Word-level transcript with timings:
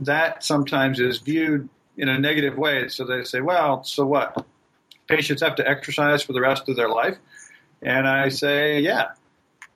that 0.00 0.42
sometimes 0.42 1.00
is 1.00 1.18
viewed 1.18 1.68
in 1.96 2.08
a 2.08 2.18
negative 2.18 2.56
way. 2.56 2.88
So 2.88 3.04
they 3.04 3.24
say, 3.24 3.40
well, 3.40 3.84
so 3.84 4.06
what? 4.06 4.44
Patients 5.08 5.42
have 5.42 5.56
to 5.56 5.68
exercise 5.68 6.22
for 6.22 6.32
the 6.32 6.40
rest 6.40 6.68
of 6.68 6.76
their 6.76 6.88
life. 6.88 7.16
And 7.82 8.06
I 8.08 8.28
say, 8.28 8.80
yeah. 8.80 9.08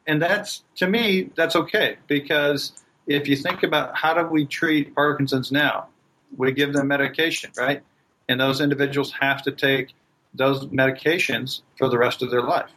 And 0.06 0.20
that's, 0.20 0.62
to 0.76 0.86
me, 0.86 1.30
that's 1.34 1.56
okay 1.56 1.96
because 2.06 2.72
if 3.06 3.28
you 3.28 3.36
think 3.36 3.62
about 3.62 3.96
how 3.96 4.14
do 4.14 4.26
we 4.26 4.46
treat 4.46 4.94
Parkinson's 4.94 5.50
now, 5.50 5.88
we 6.36 6.52
give 6.52 6.72
them 6.72 6.88
medication, 6.88 7.50
right? 7.56 7.82
And 8.28 8.40
those 8.40 8.60
individuals 8.60 9.12
have 9.20 9.42
to 9.42 9.52
take 9.52 9.94
those 10.34 10.66
medications 10.66 11.60
for 11.78 11.88
the 11.88 11.98
rest 11.98 12.22
of 12.22 12.30
their 12.30 12.42
life. 12.42 12.70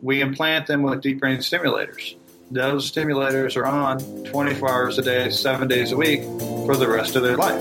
We 0.00 0.20
implant 0.20 0.66
them 0.66 0.82
with 0.82 1.00
deep 1.00 1.20
brain 1.20 1.38
stimulators. 1.38 2.16
Those 2.54 2.88
stimulators 2.88 3.56
are 3.56 3.66
on 3.66 3.98
24 4.26 4.70
hours 4.70 4.96
a 5.00 5.02
day, 5.02 5.28
seven 5.30 5.66
days 5.66 5.90
a 5.90 5.96
week 5.96 6.22
for 6.22 6.76
the 6.76 6.86
rest 6.86 7.16
of 7.16 7.24
their 7.24 7.36
life. 7.36 7.60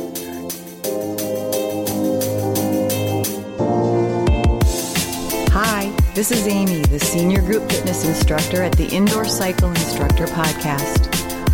Hi, 5.50 5.90
this 6.14 6.30
is 6.30 6.46
Amy, 6.46 6.84
the 6.84 7.00
Senior 7.00 7.42
Group 7.42 7.72
Fitness 7.72 8.06
Instructor 8.06 8.62
at 8.62 8.74
the 8.74 8.88
Indoor 8.90 9.26
Cycle 9.26 9.70
Instructor 9.70 10.28
Podcast. 10.28 11.10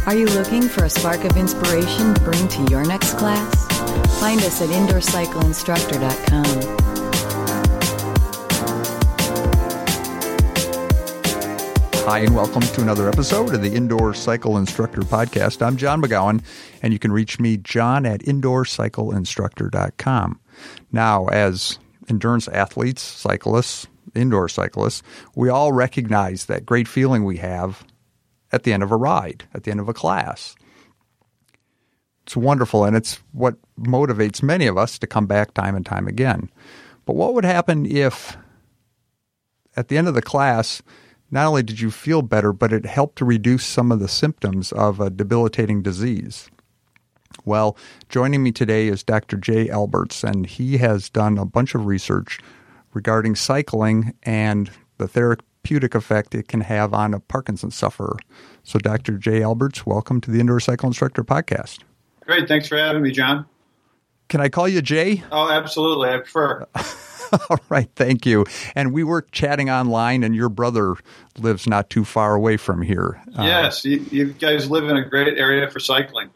Are 0.06 0.16
you 0.16 0.26
looking 0.26 0.64
for 0.64 0.84
a 0.84 0.90
spark 0.90 1.24
of 1.24 1.38
inspiration 1.38 2.14
to 2.16 2.22
bring 2.22 2.46
to 2.50 2.64
your 2.70 2.86
next 2.86 3.14
class? 3.14 3.56
Find 4.20 4.42
us 4.42 4.62
at 4.62 4.68
indoorcycleinstructor.com. 4.68 6.89
Hi, 12.10 12.22
and 12.22 12.34
welcome 12.34 12.64
to 12.64 12.82
another 12.82 13.08
episode 13.08 13.54
of 13.54 13.62
the 13.62 13.72
Indoor 13.72 14.16
Cycle 14.16 14.58
Instructor 14.58 15.02
Podcast. 15.02 15.64
I'm 15.64 15.78
John 15.78 16.02
McGowan, 16.02 16.44
and 16.82 16.92
you 16.92 16.98
can 16.98 17.12
reach 17.12 17.40
me, 17.40 17.56
John, 17.56 18.08
at 18.08 18.22
indoorcycleinstructor.com. 18.22 20.40
Now, 20.92 21.28
as 21.28 21.78
endurance 22.10 22.48
athletes, 22.48 23.04
cyclists, 23.04 23.86
indoor 24.16 24.50
cyclists, 24.50 25.04
we 25.36 25.50
all 25.50 25.72
recognize 25.72 26.46
that 26.46 26.66
great 26.66 26.88
feeling 26.88 27.26
we 27.26 27.38
have 27.38 27.86
at 28.52 28.64
the 28.64 28.74
end 28.74 28.82
of 28.82 28.92
a 28.92 28.98
ride, 28.98 29.48
at 29.54 29.66
the 29.66 29.70
end 29.70 29.80
of 29.80 29.88
a 29.88 29.94
class. 29.94 30.56
It's 32.24 32.36
wonderful, 32.36 32.86
and 32.86 32.96
it's 32.96 33.20
what 33.34 33.54
motivates 33.80 34.42
many 34.42 34.66
of 34.66 34.80
us 34.80 34.98
to 34.98 35.06
come 35.06 35.28
back 35.28 35.54
time 35.54 35.76
and 35.76 35.86
time 35.86 36.08
again. 36.08 36.50
But 37.06 37.16
what 37.16 37.36
would 37.36 37.46
happen 37.46 37.86
if, 37.86 38.36
at 39.76 39.90
the 39.90 39.98
end 40.00 40.08
of 40.08 40.16
the 40.16 40.24
class, 40.24 40.82
not 41.32 41.48
only 41.48 41.64
did 41.64 41.80
you 41.80 41.92
feel 41.92 42.22
better, 42.22 42.52
but 42.54 42.74
it 42.74 42.86
helped 42.86 43.18
to 43.18 43.26
reduce 43.26 43.66
some 43.66 43.92
of 43.92 44.00
the 44.00 44.08
symptoms 44.08 44.72
of 44.72 45.00
a 45.00 45.10
debilitating 45.10 45.82
disease. 45.82 46.50
Well, 47.46 47.78
joining 48.10 48.44
me 48.44 48.52
today 48.52 48.88
is 48.88 49.04
Dr. 49.04 49.38
Jay 49.38 49.70
Alberts, 49.70 50.24
and 50.24 50.46
he 50.46 50.78
has 50.78 51.10
done 51.10 51.38
a 51.38 51.46
bunch 51.46 51.76
of 51.76 51.86
research 51.86 52.40
regarding 52.94 53.36
cycling 53.36 54.14
and 54.24 54.72
the 54.98 55.08
therapeutic 55.08 55.96
effect 55.96 56.36
it 56.36 56.48
can 56.48 56.62
have 56.62 56.94
on 56.94 57.14
a 57.14 57.20
Parkinson's 57.20 57.76
sufferer. 57.76 58.18
So, 58.64 58.80
Dr. 58.80 59.18
Jay 59.18 59.42
Alberts, 59.42 59.86
welcome 59.86 60.20
to 60.22 60.32
the 60.32 60.40
Indoor 60.40 60.60
Cycle 60.60 60.88
Instructor 60.88 61.24
Podcast. 61.24 61.80
Great. 62.26 62.48
Thanks 62.48 62.68
for 62.68 62.78
having 62.78 63.02
me, 63.02 63.12
John. 63.12 63.46
Can 64.28 64.42
I 64.42 64.50
call 64.50 64.68
you 64.68 64.82
Jay? 64.82 65.24
Oh, 65.32 65.50
absolutely. 65.50 66.10
I 66.10 66.18
prefer. 66.18 66.68
All 67.50 67.60
right, 67.70 67.90
thank 67.96 68.26
you. 68.26 68.46
And 68.76 68.94
we 68.94 69.04
were 69.04 69.22
chatting 69.32 69.70
online, 69.70 70.24
and 70.24 70.36
your 70.36 70.50
brother 70.50 70.96
lives 71.38 71.68
not 71.68 71.90
too 71.90 72.06
far 72.06 72.36
away 72.36 72.58
from 72.58 72.82
here. 72.82 73.22
Uh, 73.38 73.44
yes, 73.44 73.86
uh, 73.86 73.90
you, 73.90 74.06
you, 74.12 74.34
guys 74.34 74.70
live 74.70 74.86
in 74.86 74.98
a 74.98 75.08
great 75.08 75.38
area 75.38 75.70
for 75.70 75.80
cycling, 75.80 76.30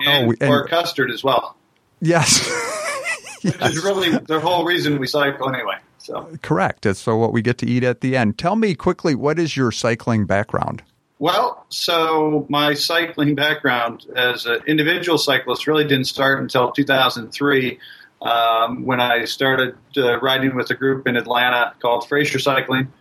and, 0.00 0.28
oh, 0.28 0.34
and 0.40 0.48
for 0.48 0.66
custard 0.68 1.10
as 1.10 1.22
well. 1.22 1.56
Yes, 2.00 2.46
which 3.42 3.60
is 3.60 3.84
really 3.84 4.10
the 4.10 4.40
whole 4.40 4.64
reason 4.64 4.98
we 4.98 5.06
cycle 5.06 5.48
anyway. 5.48 5.76
So 5.98 6.28
correct. 6.42 6.82
That's 6.82 7.00
so 7.00 7.16
what 7.16 7.32
we 7.32 7.42
get 7.42 7.58
to 7.58 7.66
eat 7.66 7.84
at 7.84 8.00
the 8.00 8.16
end. 8.16 8.38
Tell 8.38 8.56
me 8.56 8.74
quickly, 8.74 9.14
what 9.14 9.38
is 9.38 9.56
your 9.56 9.70
cycling 9.70 10.26
background? 10.26 10.82
Well, 11.18 11.66
so 11.68 12.46
my 12.48 12.74
cycling 12.74 13.34
background 13.34 14.06
as 14.14 14.46
an 14.46 14.60
individual 14.66 15.18
cyclist 15.18 15.66
really 15.66 15.82
didn't 15.82 16.04
start 16.04 16.40
until 16.40 16.70
2003 16.70 17.78
um, 18.22 18.84
when 18.84 19.00
I 19.00 19.24
started 19.24 19.76
uh, 19.96 20.18
riding 20.20 20.54
with 20.54 20.70
a 20.70 20.74
group 20.74 21.06
in 21.06 21.16
Atlanta 21.16 21.74
called 21.80 22.08
Frazier 22.08 22.38
Cycling. 22.38 22.92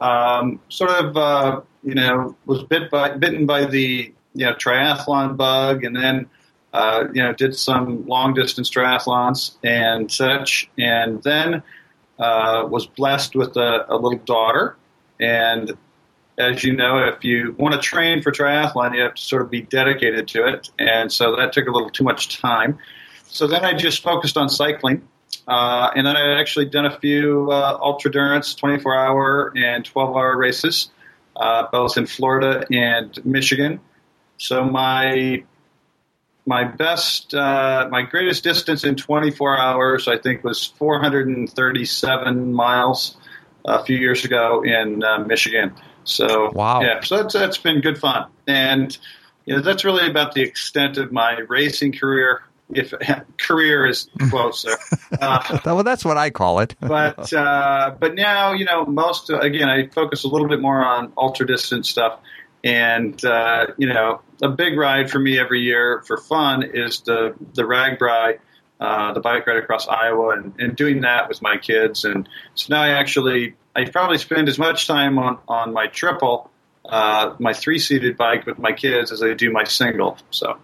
Um, 0.00 0.60
sort 0.68 0.90
of, 0.90 1.16
uh, 1.16 1.60
you 1.82 1.94
know, 1.94 2.36
was 2.46 2.64
bit 2.64 2.90
by, 2.90 3.10
bitten 3.16 3.46
by 3.46 3.64
the 3.64 4.12
you 4.34 4.46
know 4.46 4.54
triathlon 4.54 5.36
bug, 5.36 5.84
and 5.84 5.94
then 5.94 6.26
uh, 6.72 7.04
you 7.12 7.22
know 7.22 7.32
did 7.32 7.56
some 7.56 8.06
long 8.06 8.34
distance 8.34 8.68
triathlons 8.68 9.56
and 9.62 10.10
such, 10.10 10.68
and 10.76 11.22
then 11.22 11.62
uh, 12.18 12.66
was 12.68 12.86
blessed 12.86 13.36
with 13.36 13.56
a, 13.56 13.86
a 13.88 13.96
little 13.96 14.18
daughter. 14.20 14.76
And 15.20 15.72
as 16.36 16.64
you 16.64 16.74
know, 16.74 16.98
if 16.98 17.22
you 17.22 17.54
want 17.58 17.74
to 17.74 17.80
train 17.80 18.20
for 18.20 18.32
triathlon, 18.32 18.94
you 18.94 19.02
have 19.02 19.14
to 19.14 19.22
sort 19.22 19.42
of 19.42 19.50
be 19.50 19.62
dedicated 19.62 20.26
to 20.28 20.46
it, 20.48 20.70
and 20.78 21.12
so 21.12 21.36
that 21.36 21.52
took 21.52 21.68
a 21.68 21.70
little 21.70 21.90
too 21.90 22.04
much 22.04 22.40
time. 22.40 22.78
So 23.34 23.48
then 23.48 23.64
I 23.64 23.74
just 23.74 24.00
focused 24.00 24.36
on 24.36 24.48
cycling. 24.48 25.08
Uh, 25.48 25.90
and 25.96 26.06
then 26.06 26.16
I 26.16 26.38
actually 26.38 26.66
done 26.66 26.86
a 26.86 26.98
few 27.00 27.50
uh, 27.50 27.76
ultra 27.82 28.08
endurance 28.08 28.54
24 28.54 28.96
hour 28.96 29.52
and 29.56 29.84
12 29.84 30.16
hour 30.16 30.36
races, 30.36 30.90
uh, 31.34 31.66
both 31.72 31.98
in 31.98 32.06
Florida 32.06 32.64
and 32.70 33.24
Michigan. 33.26 33.80
So 34.38 34.64
my 34.64 35.42
my 36.46 36.62
best, 36.62 37.34
uh, 37.34 37.88
my 37.90 38.02
greatest 38.02 38.44
distance 38.44 38.84
in 38.84 38.94
24 38.94 39.58
hours, 39.58 40.06
I 40.06 40.16
think, 40.16 40.44
was 40.44 40.64
437 40.64 42.52
miles 42.52 43.16
a 43.64 43.82
few 43.84 43.96
years 43.96 44.24
ago 44.24 44.62
in 44.62 45.02
uh, 45.02 45.18
Michigan. 45.18 45.74
So 46.04 46.52
wow, 46.52 46.82
yeah, 46.82 47.00
so 47.00 47.16
that's 47.16 47.34
that's 47.34 47.58
been 47.58 47.80
good 47.80 47.98
fun, 47.98 48.28
and 48.46 48.96
you 49.44 49.56
know, 49.56 49.60
that's 49.60 49.84
really 49.84 50.08
about 50.08 50.34
the 50.34 50.42
extent 50.42 50.98
of 50.98 51.10
my 51.10 51.40
racing 51.48 51.92
career 51.92 52.42
if 52.74 52.92
career 53.38 53.86
is 53.86 54.08
closer. 54.30 54.70
Uh, 55.20 55.58
well, 55.64 55.82
that's 55.82 56.04
what 56.04 56.16
I 56.16 56.30
call 56.30 56.60
it. 56.60 56.74
but 56.80 57.32
uh, 57.32 57.94
but 57.98 58.14
now 58.14 58.52
you 58.52 58.64
know 58.64 58.84
most 58.84 59.30
again 59.30 59.68
I 59.68 59.88
focus 59.88 60.24
a 60.24 60.28
little 60.28 60.48
bit 60.48 60.60
more 60.60 60.84
on 60.84 61.12
ultra 61.16 61.46
distance 61.46 61.88
stuff, 61.88 62.18
and 62.62 63.22
uh, 63.24 63.66
you 63.76 63.88
know 63.88 64.20
a 64.42 64.48
big 64.48 64.76
ride 64.76 65.10
for 65.10 65.18
me 65.18 65.38
every 65.38 65.60
year 65.60 66.02
for 66.06 66.16
fun 66.18 66.62
is 66.62 67.00
the 67.00 67.34
the 67.54 67.62
RAGBRAI. 67.62 68.38
Uh, 68.80 69.12
the 69.14 69.20
bike 69.20 69.46
ride 69.46 69.56
across 69.56 69.86
Iowa 69.86 70.30
and, 70.30 70.52
and 70.58 70.76
doing 70.76 71.02
that 71.02 71.28
with 71.28 71.40
my 71.40 71.56
kids 71.56 72.04
and 72.04 72.28
so 72.56 72.74
now 72.74 72.82
I 72.82 72.88
actually 72.90 73.54
I 73.74 73.84
probably 73.84 74.18
spend 74.18 74.48
as 74.48 74.58
much 74.58 74.88
time 74.88 75.16
on, 75.16 75.38
on 75.46 75.72
my 75.72 75.86
triple 75.86 76.50
uh, 76.84 77.34
my 77.38 77.54
three 77.54 77.78
seated 77.78 78.16
bike 78.16 78.46
with 78.46 78.58
my 78.58 78.72
kids 78.72 79.12
as 79.12 79.22
I 79.22 79.32
do 79.32 79.52
my 79.52 79.62
single 79.62 80.18
so 80.30 80.58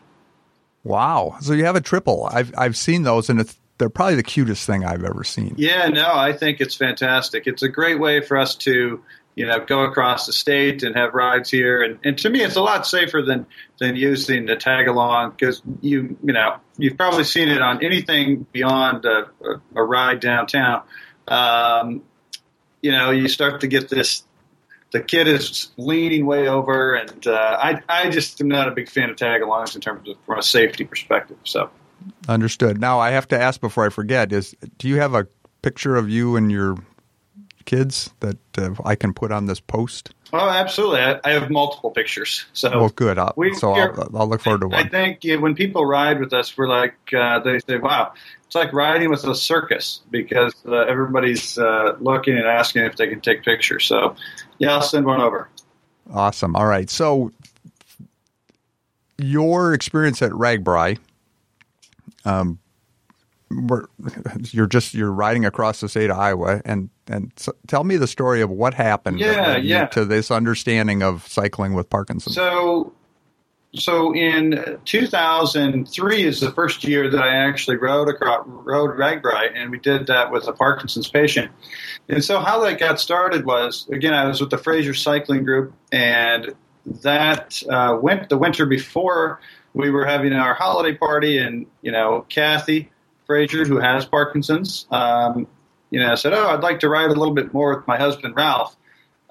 Wow. 0.85 1.37
So 1.41 1.53
you 1.53 1.65
have 1.65 1.77
a 1.77 1.81
triple. 1.81 2.29
I've 2.31 2.53
I've 2.57 2.77
seen 2.77 3.03
those 3.03 3.29
and 3.29 3.41
it's 3.41 3.57
they're 3.81 3.89
probably 3.89 4.17
the 4.17 4.23
cutest 4.23 4.67
thing 4.67 4.85
I've 4.85 5.05
ever 5.05 5.25
seen. 5.25 5.55
Yeah, 5.57 5.89
no, 5.89 6.15
I 6.15 6.35
think 6.35 6.61
it's 6.61 6.75
fantastic. 6.75 7.47
It's 7.47 7.63
a 7.63 7.69
great 7.69 7.99
way 7.99 8.21
for 8.21 8.37
us 8.37 8.55
to, 8.57 9.03
you 9.35 9.47
know, 9.47 9.59
go 9.59 9.85
across 9.85 10.27
the 10.27 10.35
state 10.35 10.83
and 10.83 10.95
have 10.95 11.15
rides 11.15 11.51
here. 11.51 11.83
And, 11.83 11.99
and 12.05 12.19
to 12.19 12.29
me, 12.29 12.43
it's 12.43 12.57
a 12.57 12.61
lot 12.61 12.87
safer 12.87 13.23
than 13.23 13.47
than 13.79 13.97
using 13.97 14.45
the 14.45 14.57
tag 14.57 14.87
along 14.87 15.31
because 15.31 15.63
you 15.81 16.19
you 16.23 16.35
know 16.35 16.57
you've 16.77 16.99
probably 16.99 17.25
seen 17.25 17.49
it 17.49 17.63
on 17.63 17.83
anything 17.83 18.47
beyond 18.53 19.07
a, 19.07 19.31
a, 19.75 19.83
ride 19.83 20.21
downtown. 20.21 20.83
Um, 21.27 22.03
you 22.83 22.93
know, 22.93 23.11
you 23.11 23.29
start 23.29 23.63
to 23.63 23.67
get 23.67 23.89
this 23.89 24.25
the 24.93 25.01
kid 25.01 25.29
is 25.29 25.71
leaning 25.77 26.27
way 26.27 26.49
over, 26.49 26.95
and 26.95 27.27
uh, 27.27 27.59
I 27.61 27.81
I 27.89 28.11
just 28.11 28.41
am 28.41 28.49
not 28.49 28.69
a 28.69 28.73
big 28.73 28.89
fan 28.89 29.11
of 29.11 29.17
tag 29.17 29.43
alongs 29.43 29.75
in 29.75 29.81
terms 29.81 30.09
of 30.09 30.17
from 30.27 30.39
a 30.39 30.43
safety 30.43 30.85
perspective. 30.85 31.37
So 31.45 31.71
understood. 32.29 32.81
Now 32.81 32.99
I 32.99 33.11
have 33.11 33.29
to 33.29 33.41
ask 33.41 33.61
before 33.61 33.87
I 33.87 33.91
forget: 33.91 34.33
is 34.33 34.55
do 34.79 34.89
you 34.89 34.97
have 34.97 35.15
a 35.15 35.27
picture 35.63 35.97
of 35.97 36.09
you 36.09 36.37
and 36.37 36.51
your 36.51 36.77
kids 37.65 38.11
that 38.21 38.39
uh, 38.59 38.75
I 38.85 38.97
can 38.97 39.15
put 39.15 39.31
on 39.31 39.47
this 39.47 39.61
post? 39.61 40.11
Oh, 40.33 40.49
absolutely. 40.49 41.01
I, 41.01 41.21
I 41.25 41.31
have 41.33 41.51
multiple 41.51 41.91
pictures. 41.91 42.47
So 42.53 42.71
well, 42.71 42.89
good. 42.89 43.19
I'll, 43.19 43.33
we, 43.37 43.53
so 43.55 43.73
I'll, 43.73 44.17
I'll, 44.17 44.29
look 44.29 44.41
forward 44.41 44.61
to 44.63 44.69
one. 44.69 44.87
I 44.87 44.89
think 44.89 45.25
yeah, 45.25 45.37
when 45.37 45.55
people 45.55 45.85
ride 45.85 46.21
with 46.21 46.33
us, 46.33 46.57
we're 46.57 46.69
like 46.69 46.95
uh, 47.17 47.41
they 47.41 47.59
say, 47.61 47.79
"Wow, 47.79 48.15
it's 48.47 48.55
like 48.55 48.73
riding 48.73 49.11
with 49.11 49.25
a 49.25 49.35
circus 49.35 50.01
because 50.11 50.55
uh, 50.67 50.75
everybody's 50.75 51.59
uh, 51.59 51.97
looking 52.01 52.37
and 52.37 52.47
asking 52.47 52.85
if 52.85 52.97
they 52.97 53.09
can 53.09 53.21
take 53.21 53.45
pictures." 53.45 53.85
So 53.85 54.17
yeah, 54.61 54.75
I'll 54.75 54.83
send 54.83 55.07
one 55.07 55.21
over. 55.21 55.49
Awesome. 56.13 56.55
All 56.55 56.67
right. 56.67 56.89
So 56.89 57.33
your 59.19 59.75
experience 59.75 60.23
at 60.23 60.31
RAGBRAI, 60.33 60.99
um, 62.25 62.59
you're 64.53 64.67
just 64.67 64.95
you're 64.95 65.11
riding 65.11 65.45
across 65.45 65.81
the 65.81 65.89
state 65.89 66.11
of 66.11 66.19
Iowa, 66.19 66.61
and 66.65 66.91
and 67.09 67.33
so 67.37 67.53
tell 67.67 67.83
me 67.83 67.97
the 67.97 68.07
story 68.07 68.43
of 68.43 68.51
what 68.51 68.75
happened 68.75 69.19
yeah, 69.19 69.57
yeah. 69.57 69.87
to 69.87 70.05
this 70.05 70.31
understanding 70.31 71.03
of 71.03 71.27
cycling 71.27 71.75
with 71.75 71.91
Parkinson's. 71.91 72.37
So 72.37 72.93
so 73.75 74.15
in 74.15 74.79
2003 74.85 76.23
is 76.23 76.41
the 76.41 76.51
first 76.53 76.85
year 76.85 77.11
that 77.11 77.23
I 77.23 77.37
actually 77.37 77.77
rode 77.77 78.09
across 78.09 78.45
rode 78.47 78.97
RAGBRAI, 78.97 79.53
and 79.55 79.71
we 79.71 79.79
did 79.79 80.07
that 80.09 80.31
with 80.31 80.47
a 80.47 80.53
Parkinson's 80.53 81.09
patient. 81.09 81.51
And 82.11 82.25
so 82.25 82.41
how 82.41 82.59
that 82.65 82.81
got 82.81 82.99
started 82.99 83.47
was 83.47 83.89
again 83.89 84.15
I 84.15 84.27
was 84.27 84.41
with 84.41 84.51
the 84.51 84.59
Frazier 84.59 84.95
Cycling 84.95 85.45
Group, 85.45 85.73
and 85.93 86.55
that 87.03 87.63
uh, 87.71 87.99
went 88.01 88.29
the 88.29 88.37
winter 88.37 88.67
before 88.67 89.41
we 89.75 89.91
were 89.91 90.05
having 90.05 90.33
our 90.33 90.55
holiday 90.55 90.97
party, 90.97 91.39
and 91.39 91.67
you 91.83 91.93
know 91.93 92.27
Cathy 92.29 92.91
Frazier, 93.27 93.65
who 93.65 93.79
has 93.79 94.05
Parkinson's, 94.05 94.87
um, 94.91 95.47
you 95.91 96.01
know 96.01 96.17
said, 96.17 96.33
"Oh, 96.33 96.49
I'd 96.49 96.63
like 96.63 96.81
to 96.81 96.89
ride 96.89 97.11
a 97.11 97.15
little 97.15 97.35
bit 97.35 97.55
more 97.55 97.77
with 97.77 97.87
my 97.87 97.97
husband 97.97 98.35
Ralph." 98.35 98.77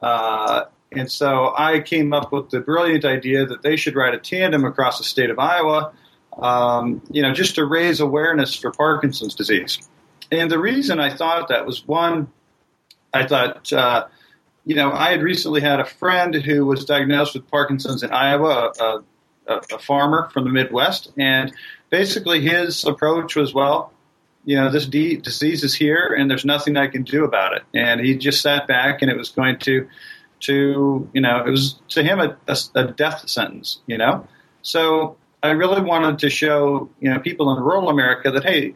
Uh, 0.01 0.65
and 0.93 1.11
so 1.11 1.53
I 1.57 1.81
came 1.81 2.13
up 2.13 2.31
with 2.31 2.49
the 2.49 2.61
brilliant 2.61 3.03
idea 3.03 3.45
that 3.45 3.61
they 3.61 3.75
should 3.75 3.95
ride 3.95 4.13
a 4.13 4.19
tandem 4.19 4.63
across 4.63 4.97
the 4.97 5.03
state 5.03 5.29
of 5.29 5.37
Iowa, 5.37 5.91
um, 6.37 7.01
you 7.11 7.21
know, 7.21 7.33
just 7.33 7.55
to 7.55 7.65
raise 7.65 7.99
awareness 7.99 8.55
for 8.55 8.71
Parkinson's 8.71 9.35
disease. 9.35 9.79
And 10.31 10.49
the 10.49 10.59
reason 10.59 10.99
I 10.99 11.13
thought 11.13 11.49
that 11.49 11.65
was 11.65 11.85
one, 11.85 12.31
I 13.13 13.25
thought, 13.25 13.71
uh, 13.73 14.07
you 14.65 14.75
know, 14.75 14.91
I 14.91 15.11
had 15.11 15.21
recently 15.21 15.61
had 15.61 15.79
a 15.79 15.85
friend 15.85 16.33
who 16.35 16.65
was 16.65 16.85
diagnosed 16.85 17.33
with 17.33 17.49
Parkinson's 17.49 18.03
in 18.03 18.11
Iowa, 18.11 18.73
a, 18.79 18.99
a, 19.47 19.61
a 19.73 19.79
farmer 19.79 20.29
from 20.31 20.43
the 20.43 20.51
Midwest, 20.51 21.11
and 21.17 21.53
basically 21.89 22.41
his 22.41 22.85
approach 22.85 23.35
was, 23.35 23.53
well, 23.53 23.93
you 24.45 24.55
know, 24.55 24.69
this 24.71 24.85
de- 24.85 25.17
disease 25.17 25.63
is 25.63 25.75
here 25.75 26.15
and 26.17 26.29
there's 26.29 26.45
nothing 26.45 26.77
I 26.77 26.87
can 26.87 27.03
do 27.03 27.23
about 27.23 27.53
it. 27.53 27.63
And 27.73 27.99
he 27.99 28.15
just 28.15 28.41
sat 28.41 28.67
back 28.67 29.01
and 29.01 29.11
it 29.11 29.17
was 29.17 29.29
going 29.29 29.59
to 29.59 29.87
to 30.41 31.09
you 31.13 31.21
know 31.21 31.43
it 31.45 31.49
was 31.49 31.79
to 31.89 32.03
him 32.03 32.19
a, 32.19 32.37
a, 32.47 32.57
a, 32.75 32.83
death 32.85 33.27
sentence 33.29 33.79
you 33.87 33.97
know 33.97 34.27
so 34.61 35.17
i 35.43 35.49
really 35.49 35.81
wanted 35.81 36.19
to 36.19 36.29
show 36.29 36.89
you 36.99 37.09
know 37.09 37.19
people 37.19 37.51
in 37.55 37.61
rural 37.61 37.89
america 37.89 38.31
that 38.31 38.43
hey 38.43 38.73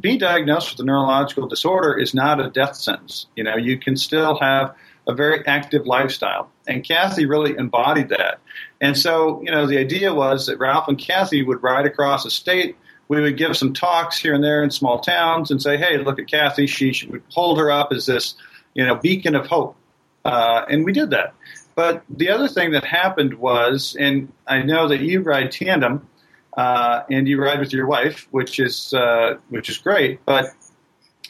being 0.00 0.18
diagnosed 0.18 0.72
with 0.72 0.80
a 0.80 0.84
neurological 0.84 1.46
disorder 1.48 1.98
is 1.98 2.14
not 2.14 2.40
a 2.40 2.50
death 2.50 2.76
sentence. 2.76 3.26
You 3.36 3.44
know 3.44 3.56
you 3.56 3.78
can 3.78 3.96
still 3.96 4.38
have 4.38 4.74
a 5.06 5.14
very 5.14 5.46
active 5.46 5.86
lifestyle. 5.86 6.50
And 6.66 6.82
cathy 6.82 7.26
really 7.26 7.56
embodied 7.56 8.08
that. 8.08 8.40
And 8.80 8.98
so 8.98 9.40
you 9.42 9.50
know 9.50 9.66
the 9.66 9.78
idea 9.78 10.12
was 10.14 10.46
that 10.46 10.58
ralph 10.58 10.88
and 10.88 10.98
cathy 10.98 11.42
would 11.42 11.62
ride 11.62 11.86
across 11.86 12.24
the 12.24 12.30
state. 12.30 12.76
We 13.08 13.20
would 13.20 13.36
give 13.36 13.56
some 13.56 13.72
talks 13.72 14.18
here 14.18 14.34
and 14.34 14.42
there 14.42 14.64
in 14.64 14.70
small 14.70 15.00
towns 15.00 15.50
and 15.50 15.62
say 15.62 15.76
hey 15.76 15.98
look 15.98 16.18
at 16.18 16.28
cathy. 16.28 16.66
She, 16.66 16.92
she 16.92 17.06
would 17.06 17.22
hold 17.30 17.58
her 17.58 17.70
up 17.70 17.92
as 17.92 18.06
this 18.06 18.34
you 18.74 18.84
know 18.84 18.96
beacon 18.96 19.34
of 19.34 19.46
hope. 19.46 19.76
Uh, 20.24 20.64
and 20.68 20.84
we 20.84 20.92
did 20.92 21.10
that. 21.10 21.34
But 21.76 22.02
the 22.08 22.30
other 22.30 22.48
thing 22.48 22.72
that 22.72 22.84
happened 22.84 23.34
was, 23.34 23.96
and 24.00 24.32
I 24.46 24.62
know 24.62 24.88
that 24.88 25.00
you 25.00 25.20
ride 25.20 25.52
tandem, 25.52 26.08
uh, 26.56 27.02
and 27.10 27.28
you 27.28 27.40
ride 27.40 27.60
with 27.60 27.72
your 27.72 27.86
wife, 27.86 28.26
which 28.30 28.58
is 28.58 28.94
uh, 28.94 29.36
which 29.48 29.68
is 29.68 29.78
great. 29.78 30.24
But 30.24 30.46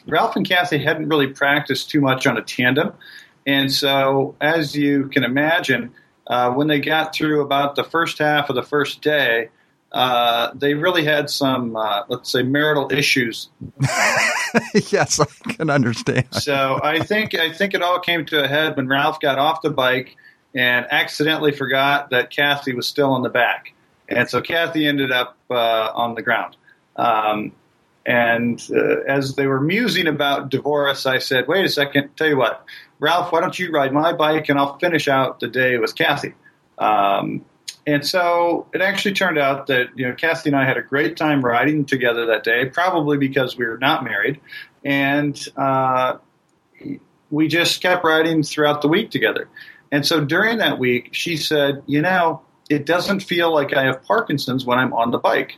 Ralph 0.07 0.35
and 0.35 0.47
Cathy 0.47 0.77
hadn't 0.77 1.09
really 1.09 1.27
practiced 1.27 1.89
too 1.89 2.01
much 2.01 2.25
on 2.27 2.37
a 2.37 2.41
tandem, 2.41 2.93
and 3.45 3.71
so 3.71 4.35
as 4.41 4.75
you 4.75 5.07
can 5.09 5.23
imagine, 5.23 5.93
uh, 6.27 6.51
when 6.51 6.67
they 6.67 6.79
got 6.79 7.13
through 7.13 7.41
about 7.41 7.75
the 7.75 7.83
first 7.83 8.19
half 8.19 8.49
of 8.49 8.55
the 8.55 8.63
first 8.63 9.01
day, 9.01 9.49
uh, 9.91 10.51
they 10.53 10.73
really 10.73 11.05
had 11.05 11.29
some, 11.29 11.75
uh, 11.75 12.03
let's 12.09 12.31
say, 12.31 12.43
marital 12.43 12.91
issues. 12.91 13.49
yes, 14.91 15.19
I 15.19 15.25
can 15.53 15.69
understand. 15.69 16.27
So 16.31 16.79
I 16.83 16.99
think 16.99 17.35
I 17.35 17.53
think 17.53 17.73
it 17.73 17.81
all 17.81 17.99
came 17.99 18.25
to 18.27 18.43
a 18.43 18.47
head 18.47 18.75
when 18.75 18.87
Ralph 18.87 19.19
got 19.19 19.39
off 19.39 19.61
the 19.61 19.69
bike 19.69 20.15
and 20.53 20.85
accidentally 20.91 21.51
forgot 21.51 22.09
that 22.09 22.29
Cathy 22.31 22.73
was 22.73 22.87
still 22.87 23.15
in 23.15 23.21
the 23.21 23.29
back, 23.29 23.73
and 24.09 24.29
so 24.29 24.41
Cathy 24.41 24.87
ended 24.87 25.11
up 25.11 25.37
uh, 25.49 25.91
on 25.93 26.15
the 26.15 26.21
ground. 26.21 26.55
Um, 26.95 27.51
and 28.05 28.65
uh, 28.73 29.01
as 29.07 29.35
they 29.35 29.47
were 29.47 29.59
musing 29.59 30.07
about 30.07 30.49
divorce, 30.49 31.05
I 31.05 31.17
said, 31.17 31.47
"Wait 31.47 31.65
a 31.65 31.69
second. 31.69 32.15
Tell 32.15 32.27
you 32.27 32.37
what, 32.37 32.65
Ralph, 32.99 33.31
why 33.31 33.41
don't 33.41 33.57
you 33.59 33.69
ride 33.71 33.91
my 33.91 34.13
bike 34.13 34.47
and 34.49 34.57
I'll 34.57 34.77
finish 34.79 35.07
out 35.07 35.41
the 35.41 35.47
day 35.47 35.77
with 35.77 35.93
Cathy." 35.93 36.33
Um, 36.77 37.43
and 37.85 38.05
so 38.05 38.67
it 38.73 38.81
actually 38.81 39.13
turned 39.13 39.37
out 39.37 39.67
that 39.67 39.87
you 39.95 40.07
know 40.07 40.13
Cathy 40.15 40.49
and 40.49 40.55
I 40.55 40.65
had 40.65 40.77
a 40.77 40.81
great 40.81 41.17
time 41.17 41.43
riding 41.43 41.85
together 41.85 42.27
that 42.27 42.43
day, 42.43 42.65
probably 42.65 43.17
because 43.17 43.57
we 43.57 43.65
were 43.65 43.77
not 43.77 44.05
married, 44.05 44.39
and 44.85 45.37
uh, 45.57 46.17
we 47.29 47.49
just 47.49 47.81
kept 47.81 48.05
riding 48.05 48.41
throughout 48.41 48.81
the 48.81 48.87
week 48.87 49.11
together. 49.11 49.49
And 49.91 50.05
so 50.05 50.23
during 50.23 50.59
that 50.59 50.79
week, 50.79 51.09
she 51.13 51.35
said, 51.35 51.83
"You 51.87 52.01
know, 52.01 52.41
it 52.69 52.85
doesn't 52.85 53.21
feel 53.21 53.53
like 53.53 53.73
I 53.73 53.85
have 53.85 54.03
Parkinson's 54.03 54.65
when 54.65 54.77
I'm 54.77 54.93
on 54.93 55.11
the 55.11 55.19
bike." 55.19 55.57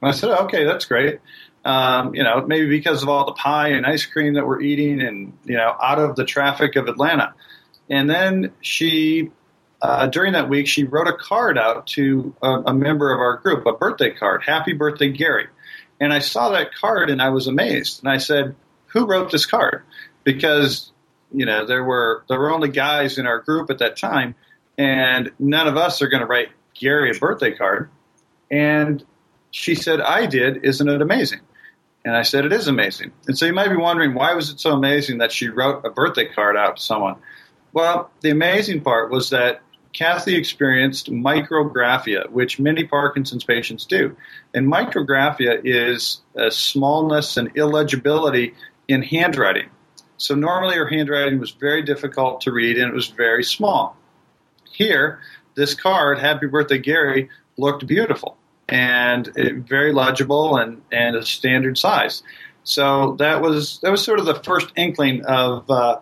And 0.00 0.08
I 0.08 0.12
said, 0.12 0.30
"Okay, 0.30 0.64
that's 0.64 0.84
great." 0.84 1.20
Um, 1.64 2.14
you 2.14 2.22
know, 2.22 2.44
maybe 2.46 2.68
because 2.68 3.02
of 3.02 3.08
all 3.08 3.26
the 3.26 3.32
pie 3.32 3.68
and 3.68 3.84
ice 3.84 4.06
cream 4.06 4.34
that 4.34 4.46
we're 4.46 4.60
eating, 4.60 5.00
and 5.00 5.36
you 5.44 5.56
know, 5.56 5.74
out 5.82 5.98
of 5.98 6.16
the 6.16 6.24
traffic 6.24 6.76
of 6.76 6.88
Atlanta. 6.88 7.34
And 7.90 8.08
then 8.08 8.52
she 8.60 9.30
uh, 9.80 10.06
during 10.06 10.32
that 10.32 10.48
week, 10.48 10.66
she 10.66 10.84
wrote 10.84 11.06
a 11.06 11.12
card 11.12 11.56
out 11.56 11.86
to 11.86 12.34
a, 12.42 12.48
a, 12.66 12.74
member 12.74 13.12
of 13.12 13.20
our 13.20 13.36
group, 13.36 13.64
a 13.64 13.72
birthday 13.72 14.10
card, 14.10 14.42
Happy 14.44 14.72
Birthday, 14.72 15.10
Gary. 15.10 15.46
And 16.00 16.12
I 16.12 16.18
saw 16.18 16.50
that 16.50 16.74
card 16.74 17.10
and 17.10 17.22
I 17.22 17.30
was 17.30 17.46
amazed. 17.46 18.02
And 18.02 18.10
I 18.10 18.18
said, 18.18 18.56
Who 18.86 19.06
wrote 19.06 19.30
this 19.30 19.46
card? 19.46 19.84
Because, 20.24 20.90
you 21.32 21.46
know, 21.46 21.64
there 21.64 21.84
were 21.84 22.24
there 22.28 22.38
were 22.38 22.50
only 22.50 22.68
guys 22.68 23.18
in 23.18 23.26
our 23.26 23.40
group 23.40 23.70
at 23.70 23.78
that 23.78 23.96
time, 23.96 24.34
and 24.78 25.32
none 25.38 25.66
of 25.66 25.76
us 25.76 26.00
are 26.00 26.08
going 26.08 26.20
to 26.20 26.26
write 26.26 26.48
Gary 26.72 27.10
a 27.14 27.18
birthday 27.18 27.52
card. 27.52 27.90
And 28.50 29.04
she 29.50 29.74
said, 29.74 30.00
I 30.00 30.26
did. 30.26 30.64
Isn't 30.64 30.88
it 30.88 31.02
amazing? 31.02 31.40
And 32.04 32.16
I 32.16 32.22
said, 32.22 32.46
It 32.46 32.52
is 32.52 32.68
amazing. 32.68 33.12
And 33.26 33.36
so 33.36 33.44
you 33.44 33.52
might 33.52 33.68
be 33.68 33.76
wondering, 33.76 34.14
why 34.14 34.32
was 34.32 34.50
it 34.50 34.60
so 34.60 34.72
amazing 34.72 35.18
that 35.18 35.32
she 35.32 35.48
wrote 35.48 35.84
a 35.84 35.90
birthday 35.90 36.26
card 36.26 36.56
out 36.56 36.76
to 36.76 36.82
someone? 36.82 37.16
Well, 37.72 38.10
the 38.22 38.30
amazing 38.30 38.80
part 38.80 39.10
was 39.10 39.30
that 39.30 39.60
Cathy 39.92 40.36
experienced 40.36 41.10
micrographia, 41.10 42.30
which 42.30 42.58
many 42.58 42.84
Parkinson's 42.84 43.44
patients 43.44 43.84
do. 43.84 44.16
And 44.54 44.72
micrographia 44.72 45.60
is 45.64 46.22
a 46.36 46.50
smallness 46.50 47.36
and 47.36 47.50
illegibility 47.56 48.54
in 48.86 49.02
handwriting. 49.02 49.68
So 50.16 50.34
normally 50.34 50.76
her 50.76 50.88
handwriting 50.88 51.38
was 51.38 51.50
very 51.50 51.82
difficult 51.82 52.40
to 52.42 52.52
read 52.52 52.78
and 52.78 52.88
it 52.88 52.94
was 52.94 53.08
very 53.08 53.44
small. 53.44 53.97
Here, 54.78 55.18
this 55.56 55.74
card, 55.74 56.20
Happy 56.20 56.46
Birthday 56.46 56.78
Gary, 56.78 57.30
looked 57.56 57.84
beautiful 57.84 58.36
and 58.68 59.28
very 59.34 59.92
legible 59.92 60.56
and, 60.56 60.82
and 60.92 61.16
a 61.16 61.26
standard 61.26 61.76
size. 61.76 62.22
So 62.62 63.16
that 63.18 63.42
was 63.42 63.80
that 63.80 63.90
was 63.90 64.04
sort 64.04 64.20
of 64.20 64.26
the 64.26 64.36
first 64.36 64.72
inkling 64.76 65.24
of 65.24 65.68
uh, 65.68 65.98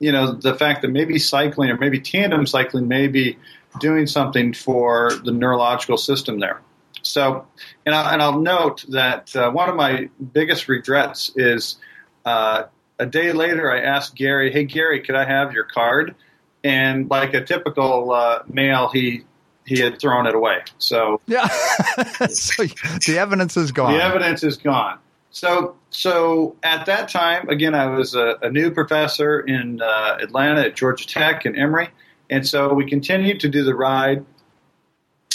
you 0.00 0.10
know 0.10 0.32
the 0.32 0.54
fact 0.54 0.82
that 0.82 0.88
maybe 0.88 1.18
cycling 1.20 1.70
or 1.70 1.76
maybe 1.76 2.00
tandem 2.00 2.44
cycling 2.44 2.88
may 2.88 3.06
be 3.06 3.38
doing 3.78 4.08
something 4.08 4.52
for 4.52 5.12
the 5.24 5.30
neurological 5.30 5.96
system 5.96 6.40
there. 6.40 6.60
So, 7.02 7.46
and, 7.86 7.94
I, 7.94 8.14
and 8.14 8.20
I'll 8.20 8.40
note 8.40 8.84
that 8.88 9.36
uh, 9.36 9.50
one 9.52 9.68
of 9.68 9.76
my 9.76 10.10
biggest 10.32 10.66
regrets 10.66 11.30
is 11.36 11.76
uh, 12.24 12.64
a 12.98 13.06
day 13.06 13.30
later 13.32 13.70
I 13.70 13.80
asked 13.82 14.16
Gary, 14.16 14.50
"Hey 14.50 14.64
Gary, 14.64 15.00
could 15.02 15.14
I 15.14 15.24
have 15.24 15.52
your 15.52 15.64
card?" 15.64 16.16
And 16.64 17.08
like 17.08 17.34
a 17.34 17.44
typical 17.44 18.10
uh, 18.10 18.42
male, 18.48 18.88
he 18.88 19.24
he 19.68 19.78
had 19.80 20.00
thrown 20.00 20.26
it 20.26 20.34
away. 20.34 20.62
So 20.78 21.20
yeah, 21.26 21.46
so 22.28 22.64
the 22.64 23.16
evidence 23.18 23.56
is 23.56 23.70
gone. 23.70 23.92
The 23.92 24.02
evidence 24.02 24.42
is 24.42 24.56
gone. 24.56 24.98
So, 25.30 25.76
so 25.90 26.56
at 26.62 26.86
that 26.86 27.10
time, 27.10 27.48
again, 27.50 27.74
I 27.74 27.86
was 27.86 28.14
a, 28.14 28.38
a 28.42 28.50
new 28.50 28.70
professor 28.70 29.40
in 29.40 29.82
uh, 29.82 30.18
Atlanta 30.20 30.62
at 30.62 30.74
Georgia 30.74 31.06
Tech 31.06 31.44
and 31.44 31.56
Emory, 31.56 31.90
and 32.30 32.46
so 32.46 32.72
we 32.72 32.88
continued 32.88 33.40
to 33.40 33.48
do 33.48 33.62
the 33.62 33.74
ride 33.74 34.24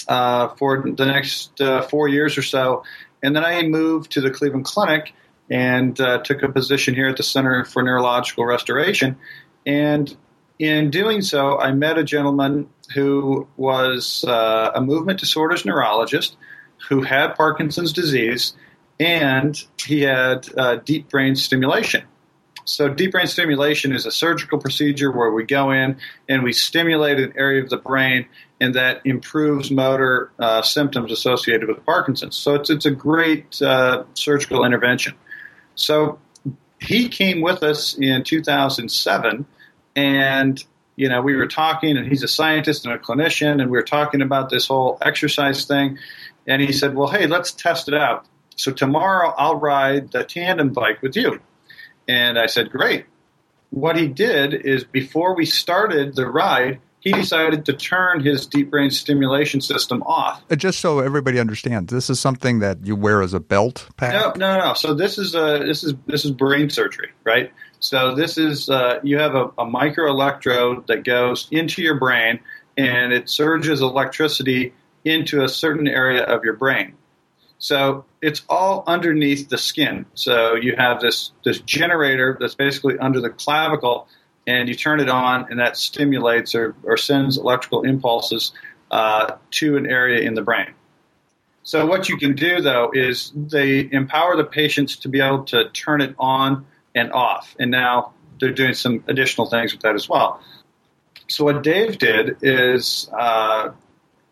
uh, 0.08 0.50
for 0.56 0.82
the 0.90 1.06
next 1.06 1.62
uh, 1.62 1.84
four 1.84 2.08
years 2.08 2.38
or 2.38 2.42
so, 2.42 2.84
and 3.22 3.36
then 3.36 3.46
I 3.46 3.62
moved 3.62 4.14
to 4.14 4.22
the 4.22 4.32
Cleveland 4.32 4.66
Clinic 4.66 5.14
and 5.50 6.00
uh, 6.02 6.24
took 6.24 6.42
a 6.42 6.50
position 6.50 6.96
here 6.96 7.08
at 7.08 7.18
the 7.18 7.24
Center 7.24 7.64
for 7.64 7.84
Neurological 7.84 8.46
Restoration, 8.46 9.18
and 9.66 10.16
in 10.60 10.90
doing 10.90 11.22
so, 11.22 11.60
I 11.60 11.72
met 11.72 11.98
a 11.98 12.04
gentleman 12.04 12.70
who 12.94 13.48
was 13.58 14.24
uh, 14.28 14.72
a 14.76 14.82
movement 14.82 15.20
disorders 15.20 15.66
neurologist 15.66 16.38
who 16.90 17.02
had 17.02 17.36
Parkinson's 17.36 17.94
disease 17.94 18.54
and 19.00 19.62
he 19.84 20.02
had 20.02 20.48
uh, 20.58 20.76
deep 20.76 21.10
brain 21.10 21.36
stimulation. 21.36 22.04
So, 22.66 22.88
deep 22.88 23.12
brain 23.12 23.28
stimulation 23.28 23.94
is 23.94 24.06
a 24.06 24.12
surgical 24.12 24.58
procedure 24.58 25.12
where 25.12 25.32
we 25.32 25.44
go 25.44 25.72
in 25.72 25.98
and 26.30 26.44
we 26.44 26.54
stimulate 26.54 27.20
an 27.20 27.34
area 27.36 27.62
of 27.62 27.70
the 27.70 27.78
brain, 27.78 28.26
and 28.62 28.76
that 28.76 29.02
improves 29.04 29.70
motor 29.70 30.32
uh, 30.40 30.62
symptoms 30.62 31.12
associated 31.12 31.68
with 31.68 31.86
Parkinson's. 31.86 32.38
So, 32.38 32.56
it's, 32.56 32.70
it's 32.70 32.86
a 32.86 32.92
great 32.92 33.62
uh, 33.62 34.06
surgical 34.14 34.64
intervention. 34.64 35.16
So, 35.76 36.20
he 36.80 37.10
came 37.10 37.42
with 37.42 37.64
us 37.64 37.98
in 37.98 38.24
2007, 38.24 39.46
and 39.96 40.64
you 40.96 41.10
know, 41.10 41.22
we 41.22 41.36
were 41.36 41.48
talking, 41.48 41.98
and 41.98 42.08
he's 42.08 42.24
a 42.24 42.28
scientist 42.28 42.86
and 42.86 42.94
a 42.94 43.00
clinician, 43.00 43.62
and 43.62 43.66
we 43.66 43.78
were 43.78 43.84
talking 43.84 44.22
about 44.22 44.50
this 44.50 44.68
whole 44.68 44.98
exercise 45.02 45.66
thing. 45.66 45.98
And 46.48 46.62
he 46.62 46.72
said, 46.72 46.96
Well, 46.96 47.08
hey, 47.08 47.28
let's 47.28 47.52
test 47.52 47.88
it 47.88 47.94
out. 47.94 48.26
So 48.56 48.72
tomorrow 48.72 49.34
I'll 49.36 49.56
ride 49.56 50.12
the 50.12 50.24
tandem 50.24 50.72
bike 50.72 51.02
with 51.02 51.16
you. 51.16 51.40
And 52.08 52.38
I 52.38 52.46
said, 52.46 52.70
Great. 52.70 53.06
What 53.72 53.98
he 53.98 54.08
did 54.08 54.54
is 54.54 54.84
before 54.84 55.36
we 55.36 55.46
started 55.46 56.16
the 56.16 56.28
ride, 56.28 56.80
he 57.00 57.12
decided 57.12 57.66
to 57.66 57.74
turn 57.74 58.24
his 58.24 58.46
deep 58.46 58.70
brain 58.70 58.92
stimulation 58.92 59.62
system 59.62 60.04
off. 60.04 60.44
Uh, 60.50 60.56
just 60.56 60.80
so 60.80 61.00
everybody 61.00 61.40
understands, 61.40 61.92
this 61.92 62.10
is 62.10 62.20
something 62.20 62.60
that 62.60 62.86
you 62.86 62.96
wear 62.96 63.22
as 63.24 63.34
a 63.34 63.40
belt 63.40 63.90
pack. 63.98 64.14
No, 64.14 64.32
no, 64.38 64.68
no. 64.68 64.74
So 64.74 64.94
this 64.94 65.18
is 65.18 65.34
a 65.34 65.64
this 65.66 65.84
is 65.84 65.96
this 66.06 66.24
is 66.24 66.32
brain 66.32 66.70
surgery, 66.70 67.10
right? 67.24 67.52
So 67.84 68.16
this 68.16 68.38
is 68.38 68.70
uh, 68.70 69.02
you 69.04 69.20
have 69.20 69.36
a, 69.36 69.52
a 69.58 69.66
micro 69.66 70.10
electrode 70.10 70.88
that 70.88 71.04
goes 71.04 71.50
into 71.52 71.82
your 71.82 72.00
brain 72.00 72.40
and 72.78 73.12
it 73.12 73.28
surges 73.28 73.82
electricity 73.82 74.74
into 75.04 75.44
a 75.44 75.50
certain 75.50 75.86
area 75.86 76.24
of 76.24 76.46
your 76.46 76.54
brain. 76.54 76.94
So 77.60 78.06
it's 78.22 78.42
all 78.48 78.86
underneath 78.88 79.50
the 79.50 79.58
skin. 79.58 80.06
So 80.14 80.56
you 80.56 80.78
have 80.78 81.02
this 81.02 81.34
this 81.44 81.60
generator 81.60 82.38
that's 82.40 82.56
basically 82.56 82.98
under 83.00 83.20
the 83.20 83.30
clavicle, 83.30 84.08
and 84.48 84.70
you 84.70 84.76
turn 84.76 85.02
it 85.02 85.10
on, 85.10 85.48
and 85.50 85.60
that 85.60 85.76
stimulates 85.76 86.56
or, 86.56 86.76
or 86.84 86.96
sends 86.96 87.38
electrical 87.38 87.84
impulses 87.84 88.54
uh, 88.92 89.36
to 89.52 89.76
an 89.76 89.88
area 89.88 90.22
in 90.22 90.36
the 90.36 90.42
brain. 90.42 90.74
So 91.64 91.86
what 91.86 92.08
you 92.08 92.16
can 92.16 92.34
do 92.34 92.62
though 92.62 92.92
is 92.94 93.34
they 93.36 93.90
empower 93.92 94.38
the 94.38 94.46
patients 94.46 94.96
to 94.98 95.10
be 95.10 95.20
able 95.20 95.44
to 95.46 95.70
turn 95.72 96.00
it 96.00 96.16
on 96.18 96.66
and 96.96 97.12
off, 97.12 97.56
and 97.60 97.72
now 97.72 98.14
they're 98.40 98.52
doing 98.52 98.74
some 98.74 99.04
additional 99.08 99.48
things 99.48 99.74
with 99.74 99.82
that 99.82 99.96
as 99.96 100.08
well. 100.10 100.42
So 101.28 101.46
what 101.46 101.64
Dave 101.64 101.98
did 101.98 102.38
is 102.42 103.10
uh, 103.18 103.72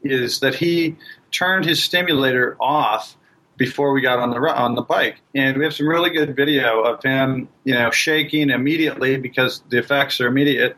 is 0.04 0.40
that 0.42 0.56
he 0.56 0.98
turned 1.32 1.66
his 1.66 1.82
stimulator 1.84 2.58
off 2.60 3.18
before 3.58 3.94
we 3.94 4.02
got 4.02 4.20
on 4.20 4.32
the 4.32 4.38
on 4.38 4.76
the 4.76 4.82
bike, 4.82 5.18
and 5.36 5.58
we 5.58 5.64
have 5.64 5.74
some 5.74 5.88
really 5.88 6.10
good 6.10 6.36
video 6.36 6.82
of 6.82 7.04
him, 7.04 7.48
you 7.64 7.74
know, 7.74 7.92
shaking 7.92 8.50
immediately 8.50 9.18
because 9.18 9.62
the 9.70 9.78
effects 9.78 10.20
are 10.20 10.28
immediate. 10.28 10.76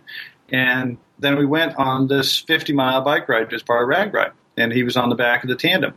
And 0.49 0.97
then 1.19 1.37
we 1.37 1.45
went 1.45 1.75
on 1.77 2.07
this 2.07 2.39
50 2.39 2.73
mile 2.73 3.01
bike 3.01 3.27
ride, 3.29 3.49
just 3.49 3.65
part 3.65 3.83
of 3.83 3.89
RAGBRAI, 3.89 4.31
and 4.57 4.71
he 4.71 4.83
was 4.83 4.97
on 4.97 5.09
the 5.09 5.15
back 5.15 5.43
of 5.43 5.49
the 5.49 5.55
tandem. 5.55 5.93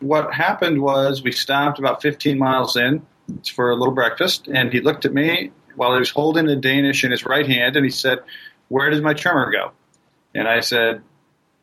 What 0.00 0.32
happened 0.32 0.80
was 0.80 1.22
we 1.22 1.32
stopped 1.32 1.78
about 1.78 2.00
15 2.00 2.38
miles 2.38 2.76
in 2.76 3.04
for 3.54 3.70
a 3.70 3.76
little 3.76 3.94
breakfast, 3.94 4.48
and 4.48 4.72
he 4.72 4.80
looked 4.80 5.04
at 5.04 5.12
me 5.12 5.50
while 5.76 5.92
he 5.92 5.98
was 6.00 6.10
holding 6.10 6.48
a 6.48 6.56
Danish 6.56 7.04
in 7.04 7.10
his 7.10 7.24
right 7.24 7.46
hand, 7.46 7.76
and 7.76 7.84
he 7.84 7.90
said, 7.90 8.18
"Where 8.68 8.90
does 8.90 9.00
my 9.00 9.14
tremor 9.14 9.50
go?" 9.50 9.72
And 10.34 10.48
I 10.48 10.60
said, 10.60 11.02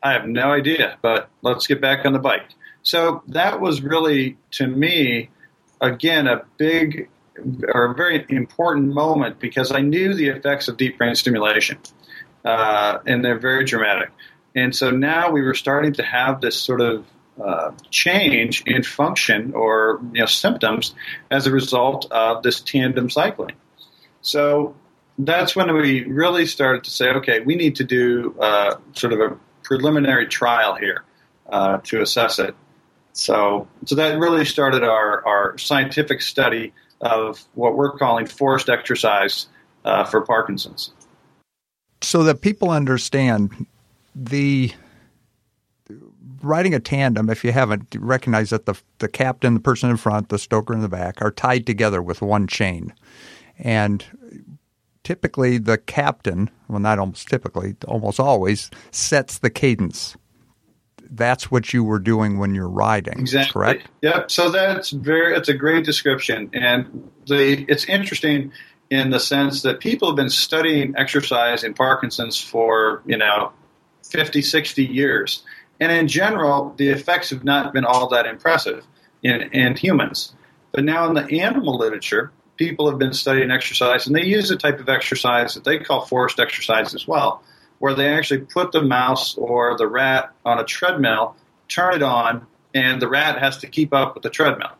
"I 0.02 0.12
have 0.12 0.26
no 0.26 0.52
idea, 0.52 0.98
but 1.02 1.28
let's 1.42 1.66
get 1.66 1.80
back 1.80 2.06
on 2.06 2.12
the 2.12 2.18
bike." 2.18 2.48
So 2.82 3.22
that 3.28 3.60
was 3.60 3.82
really, 3.82 4.36
to 4.52 4.66
me, 4.66 5.30
again, 5.80 6.28
a 6.28 6.42
big 6.56 7.08
or 7.74 7.86
a 7.86 7.94
very 7.94 8.24
important 8.28 8.94
moment 8.94 9.38
because 9.40 9.72
I 9.72 9.80
knew 9.80 10.14
the 10.14 10.28
effects 10.28 10.68
of 10.68 10.76
deep 10.76 10.96
brain 10.96 11.14
stimulation, 11.14 11.78
uh, 12.44 12.98
and 13.06 13.24
they're 13.24 13.38
very 13.38 13.64
dramatic. 13.64 14.10
And 14.54 14.74
so 14.74 14.90
now 14.90 15.30
we 15.30 15.42
were 15.42 15.54
starting 15.54 15.92
to 15.94 16.02
have 16.02 16.40
this 16.40 16.56
sort 16.56 16.80
of 16.80 17.04
uh, 17.42 17.72
change 17.90 18.62
in 18.66 18.82
function 18.82 19.52
or 19.54 20.00
you 20.12 20.20
know 20.20 20.26
symptoms 20.26 20.94
as 21.30 21.46
a 21.46 21.50
result 21.50 22.10
of 22.10 22.42
this 22.42 22.60
tandem 22.60 23.10
cycling. 23.10 23.54
So 24.22 24.74
that's 25.18 25.54
when 25.54 25.72
we 25.74 26.04
really 26.04 26.46
started 26.46 26.84
to 26.84 26.90
say, 26.90 27.08
okay, 27.10 27.40
we 27.40 27.54
need 27.54 27.76
to 27.76 27.84
do 27.84 28.34
uh, 28.40 28.76
sort 28.92 29.12
of 29.12 29.20
a 29.20 29.36
preliminary 29.62 30.26
trial 30.26 30.74
here 30.74 31.04
uh, 31.48 31.78
to 31.84 32.00
assess 32.00 32.38
it. 32.38 32.54
So, 33.12 33.66
so 33.86 33.94
that 33.94 34.18
really 34.18 34.44
started 34.44 34.82
our, 34.82 35.26
our 35.26 35.58
scientific 35.58 36.20
study 36.20 36.74
of 37.00 37.42
what 37.54 37.76
we're 37.76 37.96
calling 37.96 38.26
forced 38.26 38.68
exercise 38.68 39.46
uh, 39.84 40.04
for 40.04 40.20
Parkinson's. 40.20 40.92
So 42.02 42.24
that 42.24 42.42
people 42.42 42.70
understand 42.70 43.66
the 44.14 44.72
riding 46.46 46.74
a 46.74 46.80
tandem, 46.80 47.30
if 47.30 47.44
you 47.44 47.52
haven't, 47.52 47.94
recognize 47.98 48.50
that 48.50 48.66
the 48.66 48.74
the 48.98 49.08
captain, 49.08 49.54
the 49.54 49.60
person 49.60 49.90
in 49.90 49.96
front, 49.96 50.28
the 50.28 50.38
stoker 50.38 50.72
in 50.72 50.80
the 50.80 50.88
back 50.88 51.20
are 51.20 51.30
tied 51.30 51.66
together 51.66 52.02
with 52.02 52.22
one 52.22 52.46
chain, 52.46 52.94
and 53.58 54.04
typically 55.04 55.58
the 55.58 55.78
captain, 55.78 56.50
well, 56.68 56.80
not 56.80 56.98
almost 56.98 57.28
typically, 57.28 57.76
almost 57.86 58.18
always 58.18 58.70
sets 58.90 59.38
the 59.38 59.50
cadence 59.50 60.16
that's 61.10 61.50
what 61.50 61.72
you 61.72 61.84
were 61.84 61.98
doing 61.98 62.38
when 62.38 62.54
you're 62.54 62.68
riding. 62.68 63.18
Exactly. 63.18 63.52
Correct. 63.52 63.88
Yep. 64.02 64.30
So 64.30 64.50
that's 64.50 64.90
very. 64.90 65.36
It's 65.36 65.48
a 65.48 65.54
great 65.54 65.84
description, 65.84 66.50
and 66.52 67.10
the 67.26 67.64
it's 67.68 67.84
interesting 67.84 68.52
in 68.90 69.10
the 69.10 69.20
sense 69.20 69.62
that 69.62 69.80
people 69.80 70.08
have 70.08 70.16
been 70.16 70.30
studying 70.30 70.94
exercise 70.96 71.64
in 71.64 71.74
Parkinson's 71.74 72.40
for 72.40 73.02
you 73.06 73.16
know 73.16 73.52
50, 74.10 74.42
60 74.42 74.84
years, 74.84 75.42
and 75.80 75.92
in 75.92 76.08
general, 76.08 76.74
the 76.76 76.88
effects 76.88 77.30
have 77.30 77.44
not 77.44 77.72
been 77.72 77.84
all 77.84 78.08
that 78.08 78.26
impressive 78.26 78.84
in, 79.22 79.42
in 79.52 79.76
humans. 79.76 80.34
But 80.72 80.84
now 80.84 81.08
in 81.08 81.14
the 81.14 81.40
animal 81.40 81.76
literature, 81.76 82.32
people 82.56 82.88
have 82.90 82.98
been 82.98 83.12
studying 83.12 83.50
exercise, 83.50 84.06
and 84.06 84.16
they 84.16 84.24
use 84.24 84.50
a 84.50 84.56
type 84.56 84.80
of 84.80 84.88
exercise 84.88 85.54
that 85.54 85.64
they 85.64 85.78
call 85.78 86.06
forced 86.06 86.40
exercise 86.40 86.94
as 86.94 87.06
well 87.06 87.42
where 87.78 87.94
they 87.94 88.08
actually 88.08 88.40
put 88.40 88.72
the 88.72 88.82
mouse 88.82 89.36
or 89.36 89.76
the 89.76 89.86
rat 89.86 90.32
on 90.44 90.58
a 90.58 90.64
treadmill, 90.64 91.36
turn 91.68 91.94
it 91.94 92.02
on, 92.02 92.46
and 92.74 93.00
the 93.00 93.08
rat 93.08 93.38
has 93.38 93.58
to 93.58 93.66
keep 93.66 93.92
up 93.92 94.14
with 94.14 94.22
the 94.22 94.30
treadmill. 94.30 94.72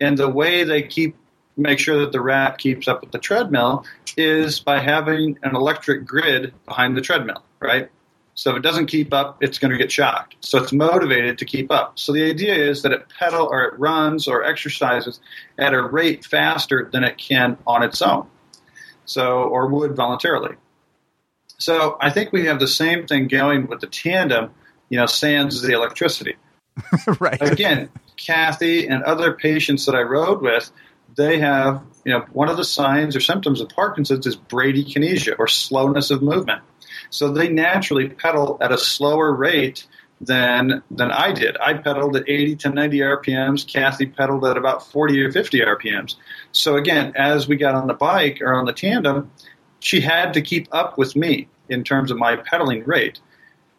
And 0.00 0.16
the 0.16 0.28
way 0.28 0.64
they 0.64 0.82
keep 0.82 1.16
make 1.56 1.78
sure 1.78 2.00
that 2.00 2.12
the 2.12 2.20
rat 2.20 2.58
keeps 2.58 2.86
up 2.86 3.00
with 3.00 3.12
the 3.12 3.18
treadmill 3.18 3.86
is 4.14 4.60
by 4.60 4.78
having 4.78 5.38
an 5.42 5.56
electric 5.56 6.04
grid 6.04 6.52
behind 6.66 6.94
the 6.94 7.00
treadmill, 7.00 7.42
right? 7.60 7.90
So 8.36 8.50
if 8.50 8.58
it 8.58 8.62
doesn't 8.62 8.86
keep 8.86 9.14
up, 9.14 9.38
it's 9.42 9.58
going 9.58 9.72
to 9.72 9.78
get 9.78 9.90
shocked. 9.90 10.36
So 10.40 10.62
it's 10.62 10.70
motivated 10.70 11.38
to 11.38 11.46
keep 11.46 11.72
up. 11.72 11.98
So 11.98 12.12
the 12.12 12.22
idea 12.22 12.54
is 12.54 12.82
that 12.82 12.92
it 12.92 13.06
pedal 13.18 13.48
or 13.50 13.64
it 13.64 13.78
runs 13.78 14.28
or 14.28 14.44
exercises 14.44 15.20
at 15.58 15.72
a 15.72 15.82
rate 15.82 16.24
faster 16.24 16.88
than 16.92 17.02
it 17.02 17.16
can 17.16 17.56
on 17.66 17.82
its 17.82 18.02
own. 18.02 18.26
So 19.06 19.44
or 19.44 19.68
would 19.68 19.96
voluntarily. 19.96 20.56
So 21.58 21.96
I 21.98 22.10
think 22.10 22.30
we 22.30 22.44
have 22.44 22.60
the 22.60 22.68
same 22.68 23.06
thing 23.06 23.28
going 23.28 23.68
with 23.68 23.80
the 23.80 23.86
tandem, 23.86 24.50
you 24.90 24.98
know, 24.98 25.06
sans 25.06 25.62
the 25.62 25.72
electricity. 25.72 26.36
right. 27.20 27.40
Again, 27.40 27.88
Cathy 28.16 28.86
and 28.86 29.02
other 29.02 29.32
patients 29.32 29.86
that 29.86 29.94
I 29.94 30.02
rode 30.02 30.42
with, 30.42 30.70
they 31.16 31.38
have, 31.38 31.82
you 32.04 32.12
know, 32.12 32.26
one 32.32 32.50
of 32.50 32.58
the 32.58 32.64
signs 32.64 33.16
or 33.16 33.20
symptoms 33.20 33.62
of 33.62 33.70
Parkinson's 33.70 34.26
is 34.26 34.36
bradykinesia 34.36 35.36
or 35.38 35.48
slowness 35.48 36.10
of 36.10 36.22
movement. 36.22 36.60
So 37.10 37.30
they 37.30 37.48
naturally 37.48 38.08
pedal 38.08 38.58
at 38.60 38.72
a 38.72 38.78
slower 38.78 39.32
rate 39.32 39.86
than 40.20 40.82
than 40.90 41.10
I 41.10 41.32
did. 41.32 41.56
I 41.58 41.74
pedaled 41.74 42.16
at 42.16 42.28
80 42.28 42.56
to 42.56 42.70
90 42.70 42.98
RPMs. 42.98 43.66
Cathy 43.66 44.06
pedaled 44.06 44.44
at 44.44 44.56
about 44.56 44.86
40 44.90 45.22
or 45.22 45.32
50 45.32 45.60
RPMs. 45.60 46.16
So 46.52 46.76
again, 46.76 47.12
as 47.16 47.46
we 47.46 47.56
got 47.56 47.74
on 47.74 47.86
the 47.86 47.94
bike 47.94 48.40
or 48.40 48.54
on 48.54 48.64
the 48.64 48.72
tandem, 48.72 49.30
she 49.80 50.00
had 50.00 50.34
to 50.34 50.40
keep 50.40 50.68
up 50.72 50.96
with 50.96 51.16
me 51.16 51.48
in 51.68 51.84
terms 51.84 52.10
of 52.10 52.18
my 52.18 52.36
pedaling 52.36 52.84
rate. 52.84 53.20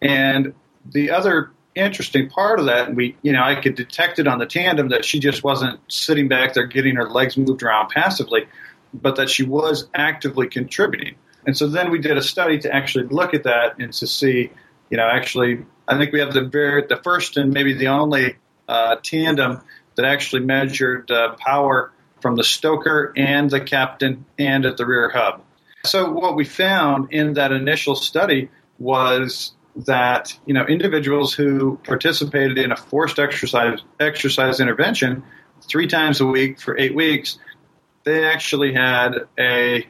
And 0.01 0.53
the 0.85 1.11
other 1.11 1.51
interesting 1.75 2.29
part 2.29 2.59
of 2.59 2.65
that, 2.65 2.93
we, 2.93 3.15
you 3.21 3.31
know, 3.31 3.43
I 3.43 3.55
could 3.55 3.75
detect 3.75 4.19
it 4.19 4.27
on 4.27 4.39
the 4.39 4.45
tandem 4.45 4.89
that 4.89 5.05
she 5.05 5.19
just 5.19 5.43
wasn't 5.43 5.79
sitting 5.87 6.27
back 6.27 6.53
there 6.53 6.65
getting 6.65 6.95
her 6.95 7.09
legs 7.09 7.37
moved 7.37 7.63
around 7.63 7.89
passively, 7.89 8.47
but 8.93 9.15
that 9.15 9.29
she 9.29 9.43
was 9.43 9.87
actively 9.93 10.47
contributing. 10.47 11.15
And 11.47 11.57
so 11.57 11.67
then 11.67 11.89
we 11.89 11.99
did 11.99 12.17
a 12.17 12.21
study 12.21 12.59
to 12.59 12.75
actually 12.75 13.07
look 13.07 13.33
at 13.33 13.43
that 13.43 13.79
and 13.79 13.93
to 13.93 14.05
see, 14.05 14.51
you 14.89 14.97
know, 14.97 15.07
actually, 15.07 15.65
I 15.87 15.97
think 15.97 16.11
we 16.11 16.19
have 16.19 16.33
the 16.33 16.43
very, 16.43 16.85
the 16.87 16.97
first 16.97 17.37
and 17.37 17.53
maybe 17.53 17.73
the 17.73 17.87
only 17.87 18.35
uh, 18.67 18.97
tandem 19.01 19.61
that 19.95 20.05
actually 20.05 20.41
measured 20.41 21.09
uh, 21.09 21.35
power 21.39 21.93
from 22.21 22.35
the 22.35 22.43
stoker 22.43 23.13
and 23.15 23.49
the 23.49 23.61
captain 23.61 24.25
and 24.37 24.65
at 24.65 24.75
the 24.75 24.85
rear 24.85 25.09
hub. 25.09 25.41
So 25.85 26.11
what 26.11 26.35
we 26.35 26.43
found 26.43 27.13
in 27.13 27.33
that 27.33 27.53
initial 27.53 27.95
study 27.95 28.49
was 28.77 29.53
that 29.85 30.37
you 30.45 30.53
know 30.53 30.65
individuals 30.65 31.33
who 31.33 31.79
participated 31.83 32.57
in 32.57 32.71
a 32.71 32.75
forced 32.75 33.19
exercise 33.19 33.79
exercise 33.99 34.59
intervention 34.59 35.23
three 35.61 35.87
times 35.87 36.19
a 36.19 36.25
week 36.25 36.59
for 36.59 36.77
eight 36.77 36.95
weeks, 36.95 37.37
they 38.03 38.25
actually 38.25 38.73
had 38.73 39.13
a 39.39 39.85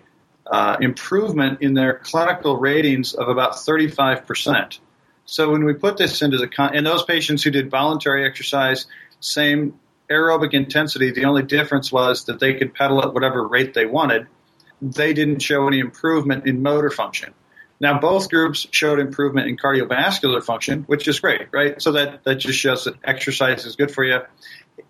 uh, 0.52 0.78
improvement 0.82 1.62
in 1.62 1.74
their 1.74 1.96
clinical 2.00 2.58
ratings 2.58 3.14
of 3.14 3.28
about 3.28 3.60
35 3.60 4.26
percent. 4.26 4.80
So 5.26 5.52
when 5.52 5.66
we 5.66 5.74
put 5.74 5.98
this 5.98 6.22
into 6.22 6.38
the 6.38 6.48
con- 6.48 6.76
and 6.76 6.86
those 6.86 7.04
patients 7.04 7.44
who 7.44 7.52
did 7.52 7.70
voluntary 7.70 8.26
exercise, 8.26 8.88
same 9.20 9.80
aerobic 10.10 10.54
intensity. 10.54 11.12
The 11.12 11.26
only 11.26 11.44
difference 11.44 11.92
was 11.92 12.26
that 12.26 12.40
they 12.40 12.54
could 12.54 12.74
pedal 12.74 13.04
at 13.04 13.14
whatever 13.14 13.46
rate 13.46 13.74
they 13.74 13.86
wanted 13.86 14.28
they 14.82 15.14
didn't 15.14 15.40
show 15.40 15.68
any 15.68 15.80
improvement 15.80 16.46
in 16.46 16.62
motor 16.62 16.90
function. 16.90 17.34
Now, 17.80 18.00
both 18.00 18.30
groups 18.30 18.68
showed 18.72 19.00
improvement 19.00 19.48
in 19.48 19.58
cardiovascular 19.58 20.44
function, 20.44 20.84
which 20.84 21.08
is 21.08 21.20
great, 21.20 21.48
right? 21.52 21.80
So 21.82 21.92
that, 21.92 22.24
that 22.24 22.36
just 22.36 22.58
shows 22.58 22.86
that 22.86 22.96
exercise 23.04 23.66
is 23.66 23.76
good 23.76 23.92
for 23.92 24.04
you. 24.04 24.20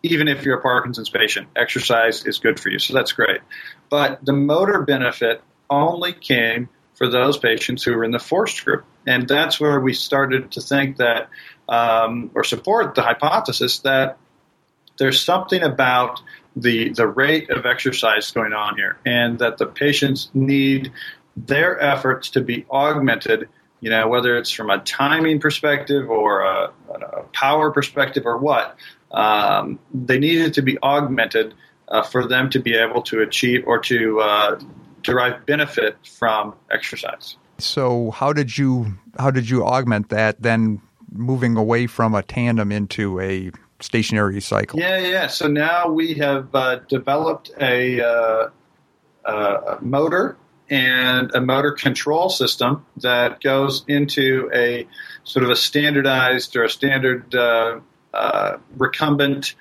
Even 0.03 0.27
if 0.27 0.43
you're 0.43 0.57
a 0.57 0.61
Parkinson's 0.61 1.09
patient, 1.09 1.47
exercise 1.55 2.25
is 2.25 2.39
good 2.39 2.59
for 2.59 2.69
you. 2.69 2.79
So 2.79 2.93
that's 2.93 3.11
great. 3.11 3.41
But 3.89 4.23
the 4.23 4.33
motor 4.33 4.81
benefit 4.81 5.41
only 5.69 6.13
came 6.13 6.69
for 6.95 7.07
those 7.07 7.37
patients 7.37 7.83
who 7.83 7.95
were 7.95 8.03
in 8.03 8.11
the 8.11 8.19
forced 8.19 8.65
group. 8.65 8.85
And 9.05 9.27
that's 9.27 9.59
where 9.59 9.79
we 9.79 9.93
started 9.93 10.51
to 10.51 10.61
think 10.61 10.97
that, 10.97 11.29
um, 11.69 12.31
or 12.33 12.43
support 12.43 12.95
the 12.95 13.01
hypothesis 13.01 13.79
that 13.79 14.17
there's 14.97 15.21
something 15.21 15.61
about 15.61 16.21
the 16.55 16.89
the 16.89 17.07
rate 17.07 17.51
of 17.51 17.65
exercise 17.65 18.31
going 18.31 18.53
on 18.53 18.75
here, 18.77 18.97
and 19.05 19.39
that 19.39 19.59
the 19.59 19.67
patients 19.67 20.29
need 20.33 20.91
their 21.35 21.79
efforts 21.79 22.31
to 22.31 22.41
be 22.41 22.65
augmented. 22.71 23.47
You 23.79 23.91
know, 23.91 24.07
whether 24.07 24.37
it's 24.37 24.49
from 24.49 24.71
a 24.71 24.79
timing 24.79 25.39
perspective 25.39 26.09
or 26.09 26.41
a, 26.41 26.71
a 26.89 27.23
power 27.31 27.69
perspective 27.69 28.25
or 28.25 28.39
what, 28.39 28.75
um, 29.11 29.79
they 29.93 30.19
needed 30.19 30.53
to 30.55 30.61
be 30.61 30.77
augmented 30.81 31.53
uh, 31.87 32.01
for 32.01 32.27
them 32.27 32.49
to 32.49 32.59
be 32.59 32.75
able 32.75 33.01
to 33.03 33.21
achieve 33.21 33.63
or 33.65 33.79
to 33.79 34.19
uh, 34.19 34.59
derive 35.03 35.45
benefit 35.45 35.97
from 36.05 36.53
exercise. 36.69 37.37
So 37.59 38.11
how 38.11 38.33
did 38.33 38.57
you 38.57 38.93
how 39.17 39.31
did 39.31 39.49
you 39.49 39.65
augment 39.65 40.09
that 40.09 40.41
then 40.41 40.81
moving 41.11 41.57
away 41.57 41.87
from 41.87 42.13
a 42.13 42.21
tandem 42.21 42.71
into 42.71 43.19
a 43.19 43.51
stationary 43.79 44.41
cycle? 44.41 44.79
Yeah, 44.79 44.97
yeah. 44.97 45.27
So 45.27 45.47
now 45.47 45.89
we 45.89 46.15
have 46.15 46.53
uh, 46.53 46.79
developed 46.87 47.51
a, 47.59 48.01
uh, 48.01 48.49
a 49.25 49.77
motor 49.81 50.37
and 50.69 51.33
a 51.33 51.41
motor 51.41 51.71
control 51.71 52.29
system 52.29 52.85
that 52.97 53.41
goes 53.41 53.85
into 53.87 54.49
a 54.53 54.87
sort 55.23 55.45
of 55.45 55.51
a 55.51 55.55
standardized 55.55 56.55
or 56.55 56.63
a 56.63 56.69
standard 56.69 57.33
uh, 57.33 57.79
uh 58.17 58.57
recumbent 58.77 59.55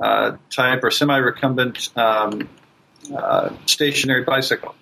uh, 0.00 0.36
type 0.50 0.84
or 0.84 0.90
semi-recumbent 0.90 1.96
um, 1.96 2.48
uh, 3.16 3.50
stationary 3.66 4.22
bicycle 4.24 4.74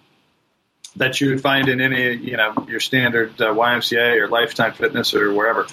that 0.96 1.20
you 1.20 1.30
would 1.30 1.40
find 1.40 1.68
in 1.68 1.80
any, 1.80 2.14
you 2.14 2.36
know, 2.36 2.66
your 2.68 2.80
standard 2.80 3.40
uh, 3.40 3.54
YMCA 3.54 4.20
or 4.20 4.28
Lifetime 4.28 4.72
Fitness 4.72 5.14
or 5.14 5.32
wherever. 5.32 5.66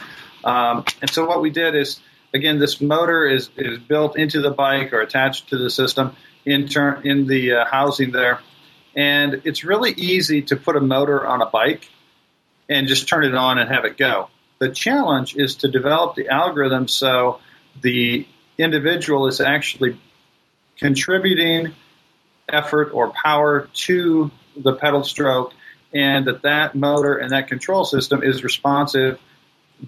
Um, 0.44 0.84
and 1.02 1.10
so 1.10 1.26
what 1.26 1.42
we 1.42 1.50
did 1.50 1.76
is, 1.76 2.00
again, 2.34 2.60
this 2.60 2.82
motor 2.82 3.26
is, 3.26 3.50
is 3.56 3.80
built 3.80 4.18
into 4.18 4.42
the 4.42 4.52
bike 4.52 4.94
or 4.94 5.02
attached 5.02 5.50
to 5.50 5.58
the 5.58 5.70
system 5.70 6.16
in, 6.46 6.68
ter- 6.68 7.02
in 7.02 7.28
the 7.28 7.54
uh, 7.54 7.66
housing 7.66 8.12
there. 8.12 8.40
And 8.96 9.42
it's 9.46 9.64
really 9.64 9.92
easy 9.92 10.42
to 10.44 10.56
put 10.56 10.76
a 10.76 10.82
motor 10.82 11.26
on 11.26 11.42
a 11.42 11.48
bike 11.48 11.90
and 12.70 12.88
just 12.88 13.08
turn 13.08 13.24
it 13.24 13.36
on 13.36 13.58
and 13.58 13.70
have 13.70 13.86
it 13.86 13.98
go. 13.98 14.30
The 14.64 14.70
challenge 14.70 15.36
is 15.36 15.56
to 15.58 15.68
develop 15.68 16.16
the 16.16 16.30
algorithm 16.30 16.88
so 16.88 17.42
the 17.82 18.26
individual 18.58 19.28
is 19.28 19.42
actually 19.42 20.00
contributing 20.78 21.74
effort 22.48 22.92
or 22.94 23.12
power 23.12 23.68
to 23.74 24.32
the 24.56 24.74
pedal 24.74 25.04
stroke, 25.04 25.52
and 25.94 26.28
that 26.28 26.44
that 26.44 26.76
motor 26.76 27.18
and 27.18 27.32
that 27.32 27.50
control 27.50 27.84
system 27.84 28.24
is 28.24 28.42
responsive 28.42 29.20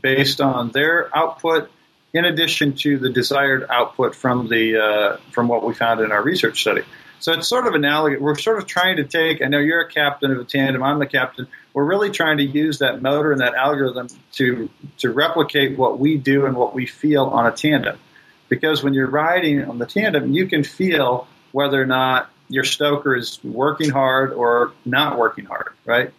based 0.01 0.41
on 0.41 0.72
their 0.72 1.10
output, 1.15 1.72
in 2.13 2.25
addition 2.25 2.75
to 2.75 2.98
the 2.98 3.10
desired 3.10 3.65
output 3.70 4.13
from 4.13 4.50
the 4.50 4.77
uh, 4.77 5.17
from 5.32 5.48
what 5.48 5.65
we 5.65 5.74
found 5.74 6.01
in 6.01 6.12
our 6.12 6.22
research 6.22 6.60
study. 6.60 6.82
So 7.19 7.34
it's 7.34 7.48
sort 7.48 7.67
of 7.67 7.74
analogous. 7.74 8.19
We're 8.19 8.38
sort 8.38 8.57
of 8.57 8.65
trying 8.65 8.98
to 8.98 9.03
take. 9.03 9.41
I 9.41 9.48
know 9.48 9.60
you're 9.60 9.81
a 9.81 9.89
captain 9.89 10.31
of 10.31 10.39
a 10.39 10.43
tandem. 10.43 10.84
I'm 10.84 11.00
the 11.00 11.05
captain. 11.05 11.48
We're 11.74 11.86
really 11.86 12.10
trying 12.10 12.38
to 12.38 12.43
use 12.43 12.79
that 12.79 13.01
motor 13.01 13.31
and 13.31 13.41
that 13.41 13.55
algorithm 13.55 14.07
to 14.34 14.69
to 15.00 15.12
replicate 15.12 15.77
what 15.77 16.00
we 16.00 16.17
do 16.17 16.45
and 16.45 16.55
what 16.55 16.74
we 16.74 16.86
feel 16.86 17.25
on 17.25 17.45
a 17.45 17.51
tandem. 17.51 17.98
Because 18.48 18.84
when 18.84 18.93
you're 18.93 19.10
riding 19.10 19.63
on 19.65 19.79
the 19.79 19.86
tandem, 19.86 20.31
you 20.31 20.48
can 20.48 20.63
feel 20.63 21.27
whether 21.51 21.81
or 21.81 21.86
not 21.86 22.29
your 22.50 22.63
stoker 22.63 23.15
is 23.15 23.39
working 23.43 23.89
hard 23.89 24.31
or 24.34 24.74
not 24.85 25.18
working 25.18 25.46
hard, 25.46 25.70
right? 25.85 26.11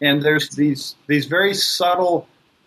And 0.00 0.22
there's 0.22 0.50
these 0.50 0.96
these 1.06 1.26
very 1.26 1.54
subtle 1.54 2.26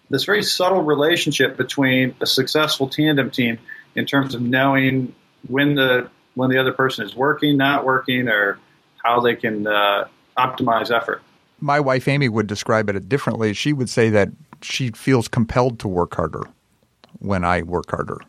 this 0.09 0.23
very 0.23 0.43
subtle 0.43 0.83
relationship 0.83 1.57
between 1.57 2.15
a 2.21 2.25
successful 2.25 2.87
tandem 2.87 3.29
team 3.29 3.59
in 3.95 4.05
terms 4.05 4.35
of 4.35 4.41
knowing 4.41 5.13
when 5.47 5.75
the 5.75 6.09
when 6.37 6.51
the 6.51 6.57
other 6.57 6.71
person 6.71 7.03
is 7.03 7.15
working, 7.15 7.57
not 7.57 7.83
working, 7.83 8.29
or 8.29 8.59
how 9.03 9.19
they 9.19 9.35
can 9.35 9.65
uh, 9.65 10.07
optimize 10.37 10.95
effort. 10.95 11.21
My 11.59 11.79
wife 11.79 12.07
Amy 12.07 12.29
would 12.29 12.45
describe 12.45 12.89
it 12.89 13.09
differently. 13.09 13.53
She 13.53 13.73
would 13.73 13.89
say 13.89 14.11
that 14.11 14.29
she 14.61 14.91
feels 14.91 15.27
compelled 15.27 15.79
to 15.79 15.87
work 15.87 16.15
harder 16.15 16.43
when 17.19 17.43
I 17.43 17.63
work 17.63 17.89
harder. 17.89 18.19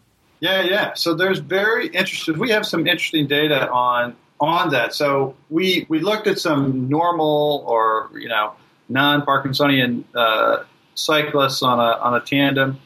Yeah, 0.41 0.63
yeah. 0.63 0.95
So 0.95 1.15
there's 1.15 1.41
very 1.41 1.89
interesting. 1.89 2.39
We 2.39 2.51
have 2.51 2.65
some 2.65 2.87
interesting 2.87 3.27
data 3.27 3.71
on 3.71 4.17
on 4.41 4.71
that. 4.71 4.95
So 4.95 5.37
we 5.51 5.85
we 5.91 6.01
looked 6.01 6.27
at 6.27 6.39
some 6.39 6.89
normal 6.89 7.65
or 7.67 8.11
you 8.19 8.29
know 8.29 8.55
non 8.89 9.23
Parkinsonian 9.23 10.05
uh, 10.15 10.65
cyclists 10.95 11.63
on 11.63 11.79
a 11.79 11.99
on 11.99 12.15
a 12.15 12.21
tandem, 12.21 12.79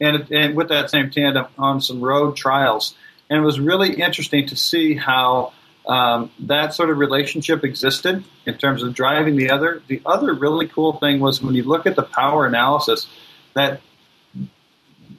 and 0.00 0.30
and 0.30 0.56
with 0.56 0.68
that 0.68 0.90
same 0.90 1.10
tandem 1.10 1.46
on 1.58 1.82
some 1.82 2.00
road 2.00 2.36
trials, 2.36 2.94
and 3.32 3.42
it 3.42 3.44
was 3.44 3.58
really 3.58 3.94
interesting 4.00 4.46
to 4.48 4.56
see 4.56 4.94
how. 4.94 5.52
Um, 5.84 6.30
that 6.38 6.74
sort 6.74 6.90
of 6.90 6.98
relationship 6.98 7.64
existed 7.64 8.22
in 8.46 8.56
terms 8.56 8.84
of 8.84 8.94
driving 8.94 9.34
the 9.34 9.50
other. 9.50 9.82
The 9.88 10.00
other 10.06 10.32
really 10.32 10.68
cool 10.68 10.92
thing 10.92 11.18
was 11.18 11.42
when 11.42 11.56
you 11.56 11.64
look 11.64 11.86
at 11.86 11.96
the 11.96 12.04
power 12.04 12.46
analysis, 12.46 13.08
that 13.54 13.80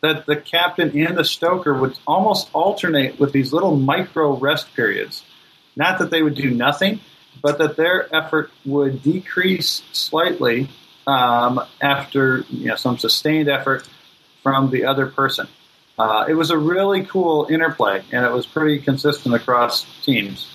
that 0.02 0.26
the 0.26 0.38
captain 0.38 0.97
and 0.97 1.17
the 1.17 1.26
stoker 1.26 1.73
would 1.73 1.99
almost 2.08 2.49
alternate 2.54 3.19
with 3.19 3.34
these 3.34 3.52
little 3.52 3.76
micro 3.76 4.38
rest 4.38 4.73
periods. 4.73 5.26
Not 5.76 5.99
that 5.99 6.12
they 6.12 6.21
would 6.21 6.36
do 6.36 6.49
nothing, 6.49 7.02
but 7.41 7.58
that 7.58 7.76
their 7.76 8.13
effort 8.15 8.52
would 8.65 9.04
decrease 9.04 9.82
slightly 9.91 10.69
um, 11.06 11.62
after 11.82 12.45
you 12.49 12.67
know 12.67 12.76
some 12.76 12.97
sustained 12.97 13.49
effort 13.49 13.88
from 14.43 14.69
the 14.69 14.86
other 14.86 15.08
person. 15.08 15.47
Uh, 15.97 16.25
it 16.27 16.34
was 16.34 16.49
a 16.49 16.58
really 16.58 17.06
cool 17.06 17.47
interplay, 17.49 18.03
and 18.12 18.25
it 18.25 18.32
was 18.32 18.45
pretty 18.45 18.79
consistent 18.79 19.36
across 19.36 19.86
teams. 20.03 20.49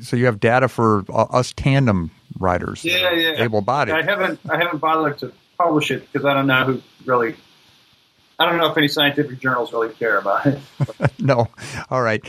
So 0.00 0.16
you 0.16 0.26
have 0.26 0.40
data 0.40 0.68
for 0.68 1.04
uh, 1.08 1.22
us 1.24 1.52
tandem 1.54 2.10
riders, 2.38 2.84
yeah, 2.84 3.12
yeah, 3.12 3.42
able 3.42 3.62
bodied. 3.62 3.94
I 3.94 4.02
haven't, 4.02 4.40
I 4.48 4.58
haven't 4.58 4.78
bothered 4.78 5.18
to 5.18 5.32
publish 5.56 5.90
it 5.90 6.10
because 6.12 6.26
I 6.26 6.34
don't 6.34 6.46
know 6.46 6.64
who 6.64 6.82
really. 7.04 7.36
I 8.38 8.44
don't 8.44 8.58
know 8.58 8.70
if 8.70 8.76
any 8.76 8.88
scientific 8.88 9.40
journals 9.40 9.72
really 9.72 9.94
care 9.94 10.18
about 10.18 10.44
it. 10.44 10.60
no. 11.18 11.48
All 11.88 12.02
right. 12.02 12.22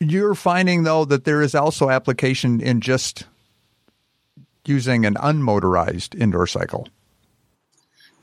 You're 0.00 0.34
finding 0.34 0.82
though 0.82 1.04
that 1.04 1.24
there 1.24 1.40
is 1.42 1.54
also 1.54 1.88
application 1.88 2.60
in 2.60 2.80
just 2.80 3.26
using 4.64 5.06
an 5.06 5.14
unmotorized 5.14 6.20
indoor 6.20 6.46
cycle. 6.48 6.88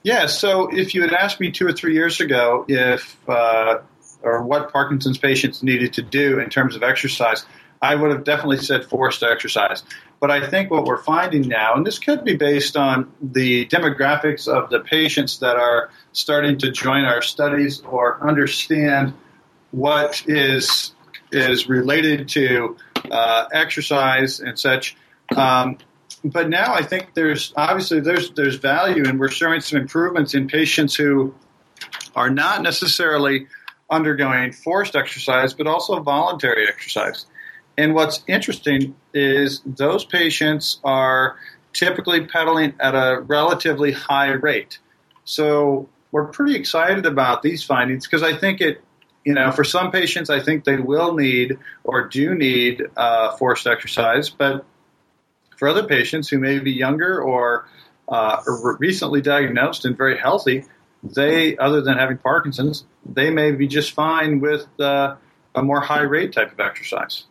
Yeah. 0.06 0.28
So 0.28 0.68
if 0.72 0.94
you 0.94 1.02
had 1.02 1.14
asked 1.14 1.40
me 1.40 1.50
two 1.50 1.66
or 1.66 1.74
three 1.74 1.96
years 1.96 2.22
ago 2.22 2.64
if 2.68 3.18
uh, 3.28 3.80
or 4.22 4.44
what 4.44 4.72
Parkinson's 4.72 5.18
patients 5.18 5.64
needed 5.64 5.94
to 5.94 6.04
do 6.04 6.40
in 6.40 6.52
terms 6.52 6.76
of 6.76 6.84
exercise, 6.84 7.44
I 7.82 7.96
would 7.96 8.12
have 8.12 8.24
definitely 8.24 8.60
said 8.60 8.86
forced 8.86 9.24
exercise. 9.24 9.82
But 10.20 10.30
I 10.30 10.46
think 10.48 10.70
what 10.70 10.86
we're 10.86 11.02
finding 11.02 11.48
now, 11.48 11.74
and 11.74 11.84
this 11.84 11.98
could 11.98 12.24
be 12.24 12.36
based 12.36 12.78
on 12.78 13.12
the 13.20 13.66
demographics 13.66 14.48
of 14.48 14.70
the 14.70 14.80
patients 14.80 15.40
that 15.40 15.56
are 15.56 15.90
starting 16.12 16.60
to 16.60 16.72
join 16.72 17.04
our 17.06 17.24
studies 17.24 17.82
or 17.82 18.22
understand 18.22 19.16
what 19.72 20.24
is 20.28 20.94
is 21.32 21.68
related 21.68 22.30
to 22.30 22.78
uh, 23.10 23.46
exercise 23.52 24.40
and 24.40 24.60
such. 24.60 24.96
Um, 25.36 25.80
but 26.32 26.50
now 26.50 26.74
I 26.74 26.84
think 26.84 27.14
there's 27.14 27.54
obviously 27.56 28.00
there's 28.00 28.32
there's 28.32 28.56
value, 28.56 29.04
and 29.08 29.20
we're 29.20 29.30
showing 29.30 29.62
some 29.62 29.80
improvements 29.80 30.34
in 30.34 30.48
patients 30.48 30.96
who 30.96 31.34
are 32.16 32.30
not 32.30 32.62
necessarily 32.62 33.48
undergoing 33.90 34.52
forced 34.52 34.96
exercise, 34.96 35.54
but 35.54 35.68
also 35.68 36.00
voluntary 36.00 36.68
exercise. 36.68 37.26
And 37.78 37.94
what's 37.94 38.24
interesting 38.28 38.96
is 39.14 39.62
those 39.66 40.06
patients 40.06 40.80
are 40.84 41.36
typically 41.74 42.26
pedaling 42.26 42.74
at 42.80 42.96
a 42.96 43.22
relatively 43.22 43.92
high 43.92 44.32
rate. 44.32 44.80
So 45.26 45.90
we're 46.12 46.28
pretty 46.28 46.56
excited 46.56 47.06
about 47.06 47.42
these 47.42 47.64
findings 47.64 48.08
because 48.08 48.24
I 48.24 48.36
think 48.38 48.62
it 48.62 48.82
you 49.26 49.34
know, 49.34 49.52
for 49.52 49.64
some 49.64 49.92
patients, 49.92 50.30
I 50.30 50.40
think 50.40 50.66
they 50.66 50.78
will 50.78 51.16
need 51.16 51.58
or 51.84 52.08
do 52.08 52.36
need 52.36 52.84
uh, 52.96 53.36
forced 53.38 53.66
exercise, 53.66 54.30
but 54.30 54.64
for 55.58 55.68
other 55.68 55.84
patients 55.84 56.30
who 56.30 56.40
may 56.40 56.60
be 56.60 56.72
younger 56.72 57.22
or, 57.22 57.68
uh, 58.08 58.42
or 58.46 58.78
recently 58.78 59.22
diagnosed 59.22 59.86
and 59.86 59.98
very 59.98 60.18
healthy, 60.18 60.66
they, 61.04 61.58
other 61.58 61.82
than 61.82 61.98
having 61.98 62.18
Parkinson's, 62.18 62.86
they 63.06 63.30
may 63.30 63.52
be 63.52 63.68
just 63.68 63.92
fine 63.94 64.40
with 64.40 64.68
uh, 64.80 65.16
a 65.54 65.64
more 65.64 65.82
high 65.82 66.02
rate 66.02 66.34
type 66.34 66.52
of 66.52 66.60
exercise. 66.60 67.26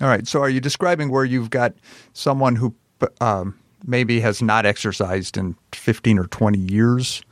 All 0.00 0.08
right. 0.08 0.26
So, 0.26 0.40
are 0.40 0.48
you 0.48 0.60
describing 0.60 1.10
where 1.10 1.24
you've 1.24 1.50
got 1.50 1.74
someone 2.12 2.56
who 2.56 2.74
um, 3.20 3.58
maybe 3.84 4.20
has 4.20 4.42
not 4.42 4.66
exercised 4.66 5.36
in 5.36 5.56
15 5.72 6.18
or 6.18 6.26
20 6.26 6.58
years? 6.58 7.22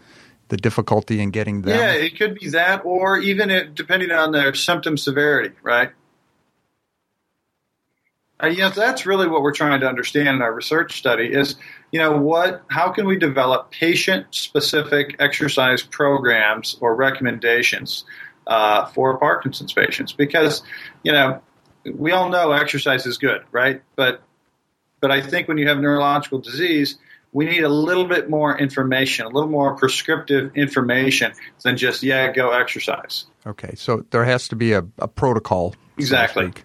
The 0.48 0.56
difficulty 0.58 1.20
in 1.20 1.30
getting 1.30 1.62
them? 1.62 1.78
Yeah, 1.78 1.92
it 1.92 2.18
could 2.18 2.34
be 2.34 2.50
that, 2.50 2.84
or 2.84 3.16
even 3.16 3.50
it, 3.50 3.74
depending 3.74 4.10
on 4.10 4.30
their 4.32 4.52
symptom 4.54 4.98
severity, 4.98 5.54
right? 5.62 5.90
Uh, 8.42 8.48
know, 8.58 8.70
that's 8.70 9.06
really 9.06 9.28
what 9.28 9.42
we're 9.42 9.52
trying 9.52 9.80
to 9.80 9.86
understand 9.86 10.28
in 10.28 10.42
our 10.42 10.52
research 10.52 10.98
study 10.98 11.32
is, 11.32 11.56
you 11.92 12.00
know, 12.00 12.16
what, 12.16 12.62
how 12.68 12.90
can 12.90 13.06
we 13.06 13.16
develop 13.16 13.70
patient-specific 13.70 15.16
exercise 15.20 15.82
programs 15.82 16.76
or 16.80 16.96
recommendations 16.96 18.04
uh, 18.46 18.86
for 18.86 19.16
Parkinson's 19.18 19.72
patients? 19.72 20.12
Because, 20.12 20.62
you 21.04 21.12
know, 21.12 21.40
we 21.94 22.10
all 22.10 22.28
know 22.28 22.50
exercise 22.50 23.06
is 23.06 23.18
good, 23.18 23.42
right? 23.52 23.82
But, 23.94 24.22
but 25.00 25.12
I 25.12 25.22
think 25.22 25.46
when 25.46 25.58
you 25.58 25.68
have 25.68 25.78
neurological 25.78 26.40
disease, 26.40 26.98
we 27.32 27.44
need 27.44 27.62
a 27.62 27.68
little 27.68 28.06
bit 28.06 28.30
more 28.30 28.56
information, 28.58 29.26
a 29.26 29.28
little 29.28 29.50
more 29.50 29.76
prescriptive 29.76 30.56
information 30.56 31.32
than 31.62 31.76
just 31.76 32.02
yeah, 32.02 32.32
go 32.32 32.50
exercise. 32.50 33.26
Okay, 33.46 33.74
so 33.76 34.04
there 34.10 34.24
has 34.24 34.48
to 34.48 34.56
be 34.56 34.72
a, 34.72 34.84
a 34.98 35.08
protocol. 35.08 35.74
Exactly. 35.98 36.46
So 36.46 36.62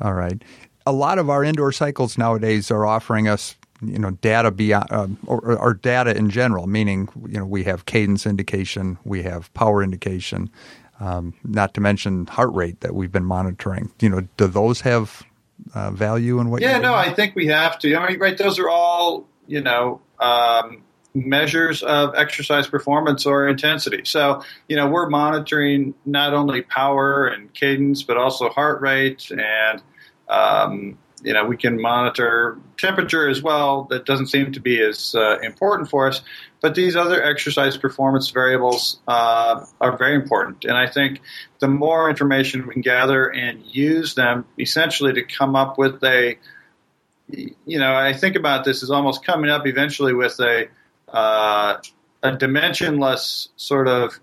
All 0.00 0.14
right. 0.14 0.42
A 0.86 0.92
lot 0.92 1.18
of 1.18 1.28
our 1.28 1.44
indoor 1.44 1.72
cycles 1.72 2.16
nowadays 2.16 2.70
are 2.70 2.86
offering 2.86 3.28
us, 3.28 3.56
you 3.82 3.98
know, 3.98 4.10
data 4.10 4.50
beyond 4.50 4.90
um, 4.90 5.18
or, 5.26 5.58
or, 5.58 5.74
data 5.74 6.16
in 6.16 6.30
general, 6.30 6.66
meaning 6.66 7.08
you 7.28 7.38
know 7.38 7.44
we 7.46 7.64
have 7.64 7.86
cadence 7.86 8.26
indication, 8.26 8.98
we 9.04 9.22
have 9.22 9.52
power 9.54 9.82
indication, 9.82 10.50
um, 10.98 11.34
not 11.44 11.74
to 11.74 11.80
mention 11.80 12.26
heart 12.26 12.52
rate 12.52 12.80
that 12.80 12.94
we've 12.94 13.12
been 13.12 13.24
monitoring. 13.24 13.90
You 14.00 14.08
know, 14.08 14.20
do 14.36 14.46
those 14.46 14.80
have 14.82 15.22
uh, 15.74 15.90
value 15.90 16.40
in 16.40 16.50
what? 16.50 16.62
Yeah, 16.62 16.78
no, 16.78 16.94
I 16.94 17.12
think 17.12 17.36
we 17.36 17.46
have 17.48 17.78
to. 17.80 17.94
I 17.94 18.10
mean, 18.10 18.18
right? 18.18 18.36
Those 18.36 18.58
are 18.58 18.68
all 18.68 19.28
you 19.46 19.60
know 19.60 20.00
um, 20.18 20.82
measures 21.14 21.82
of 21.82 22.14
exercise 22.14 22.66
performance 22.66 23.26
or 23.26 23.48
intensity. 23.48 24.02
So, 24.04 24.42
you 24.68 24.76
know, 24.76 24.88
we're 24.88 25.08
monitoring 25.08 25.94
not 26.06 26.34
only 26.34 26.62
power 26.62 27.26
and 27.26 27.52
cadence, 27.52 28.02
but 28.02 28.16
also 28.16 28.48
heart 28.48 28.80
rate 28.80 29.30
and 29.30 29.82
um, 30.28 30.98
you 31.22 31.34
know, 31.34 31.44
we 31.44 31.56
can 31.56 31.80
monitor 31.80 32.58
temperature 32.78 33.28
as 33.28 33.42
well. 33.42 33.84
That 33.90 34.06
doesn't 34.06 34.28
seem 34.28 34.52
to 34.52 34.60
be 34.60 34.80
as 34.80 35.14
uh, 35.14 35.38
important 35.40 35.90
for 35.90 36.08
us. 36.08 36.22
But 36.60 36.74
these 36.74 36.96
other 36.96 37.22
exercise 37.22 37.76
performance 37.76 38.30
variables 38.30 39.00
uh, 39.06 39.64
are 39.80 39.96
very 39.96 40.14
important. 40.14 40.64
And 40.64 40.76
I 40.76 40.86
think 40.86 41.20
the 41.58 41.68
more 41.68 42.08
information 42.08 42.66
we 42.66 42.72
can 42.72 42.82
gather 42.82 43.26
and 43.26 43.62
use 43.64 44.14
them 44.14 44.46
essentially 44.58 45.12
to 45.14 45.22
come 45.22 45.56
up 45.56 45.78
with 45.78 46.02
a, 46.04 46.38
you 47.28 47.78
know, 47.78 47.94
I 47.94 48.12
think 48.12 48.36
about 48.36 48.64
this 48.64 48.82
as 48.82 48.90
almost 48.90 49.24
coming 49.24 49.50
up 49.50 49.66
eventually 49.66 50.14
with 50.14 50.38
a, 50.40 50.68
uh, 51.12 51.78
a 52.22 52.32
dimensionless 52.32 53.48
sort 53.56 53.88
of 53.88 54.18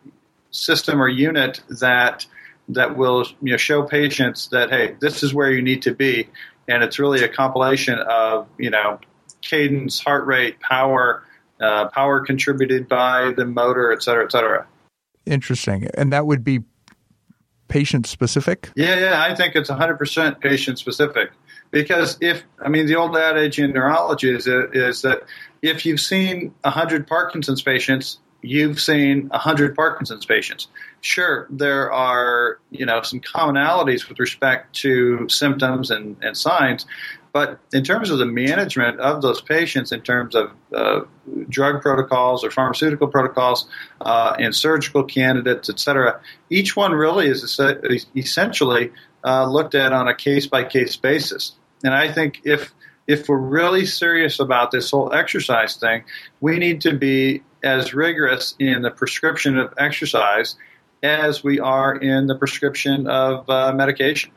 system 0.52 1.02
or 1.02 1.08
unit 1.08 1.62
that 1.82 2.26
that 2.69 2.97
will 2.97 3.26
you 3.41 3.52
know 3.52 3.58
show 3.58 3.84
patients 3.84 4.50
that 4.50 4.69
hey 4.69 4.95
this 5.00 5.23
is 5.23 5.34
where 5.34 5.52
you 5.52 5.62
need 5.62 5.82
to 5.84 5.93
be. 5.93 6.28
And 6.69 6.84
it's 6.84 7.00
really 7.00 7.23
a 7.23 7.30
compilation 7.30 8.00
of 8.00 8.47
you 8.58 8.69
know 8.69 9.00
cadence 9.41 10.00
heart 10.00 10.26
rate 10.26 10.60
power 10.60 11.23
uh, 11.62 11.88
power 11.89 12.21
contributed 12.21 12.88
by 12.88 13.34
the 13.36 13.45
motor 13.45 13.91
et 13.91 14.04
cetera 14.04 14.26
et 14.26 14.32
cetera. 14.32 14.67
Interesting. 15.26 15.88
And 15.95 16.13
that 16.13 16.26
would 16.26 16.43
be 16.43 16.62
patient 17.68 18.06
specific 18.06 18.72
yeah 18.76 18.98
yeah 18.98 19.22
i 19.22 19.36
think 19.36 19.56
it's 19.56 19.70
100% 19.70 20.40
patient 20.40 20.80
specific 20.80 21.32
because 21.72 22.18
if 22.22 22.44
i 22.62 22.70
mean 22.70 22.86
the 22.86 22.96
old 22.96 23.16
adage 23.16 23.60
in 23.60 23.72
neurology 23.72 24.34
is, 24.34 24.48
is 24.48 25.02
that 25.02 25.24
if 25.62 25.86
you've 25.86 26.00
seen 26.00 26.54
100 26.64 27.08
parkinson's 27.08 27.62
patients 27.62 28.20
you've 28.42 28.80
seen 28.80 29.28
100 29.30 29.76
Parkinson's 29.76 30.26
patients. 30.26 30.68
Sure, 31.02 31.48
there 31.50 31.92
are 31.92 32.60
you 32.72 32.86
know 32.86 33.02
some 33.02 33.20
commonalities 33.20 34.08
with 34.08 34.20
respect 34.20 34.76
to 34.78 35.28
symptoms 35.30 35.92
and, 35.92 36.18
and 36.22 36.36
signs, 36.36 36.86
but 37.38 37.60
in 37.71 37.84
terms 37.84 38.10
of 38.10 38.17
the 38.17 38.26
management 38.26 39.00
of 39.00 39.21
those 39.21 39.41
patients, 39.41 39.91
in 39.91 40.02
terms 40.02 40.34
of 40.34 40.50
uh, 40.73 41.02
drug 41.47 41.84
protocols 41.84 42.43
or 42.43 42.50
pharmaceutical 42.50 43.08
protocols 43.08 43.67
uh, 44.02 44.36
and 44.39 44.56
surgical 44.56 45.04
candidates, 45.04 45.69
et 45.69 45.80
cetera, 45.80 46.19
each 46.50 46.76
one 46.76 46.93
really 46.93 47.28
is 47.28 47.43
essentially 48.15 48.91
uh, 49.23 49.45
looked 49.45 49.76
at 49.76 49.93
on 49.93 50.08
a 50.08 50.15
case 50.15 50.47
by 50.47 50.63
case 50.63 50.95
basis. 50.95 51.52
And 51.84 51.93
I 51.93 52.12
think 52.12 52.41
if 52.43 52.73
if 53.06 53.30
we're 53.30 53.38
really 53.38 53.86
serious 53.86 54.39
about 54.39 54.71
this 54.71 54.89
whole 54.89 55.13
exercise 55.13 55.76
thing, 55.76 56.06
we 56.41 56.58
need 56.58 56.82
to 56.82 56.93
be 56.97 57.43
as 57.62 57.93
rigorous 57.93 58.56
in 58.58 58.82
the 58.82 58.89
prescription 58.89 59.60
of 59.60 59.76
exercise 59.78 60.56
as 61.04 61.43
we 61.43 61.60
are 61.60 61.95
in 61.95 62.26
the 62.26 62.36
prescription 62.36 63.06
of 63.06 63.47
uh, 63.47 63.71
medication. 63.73 64.32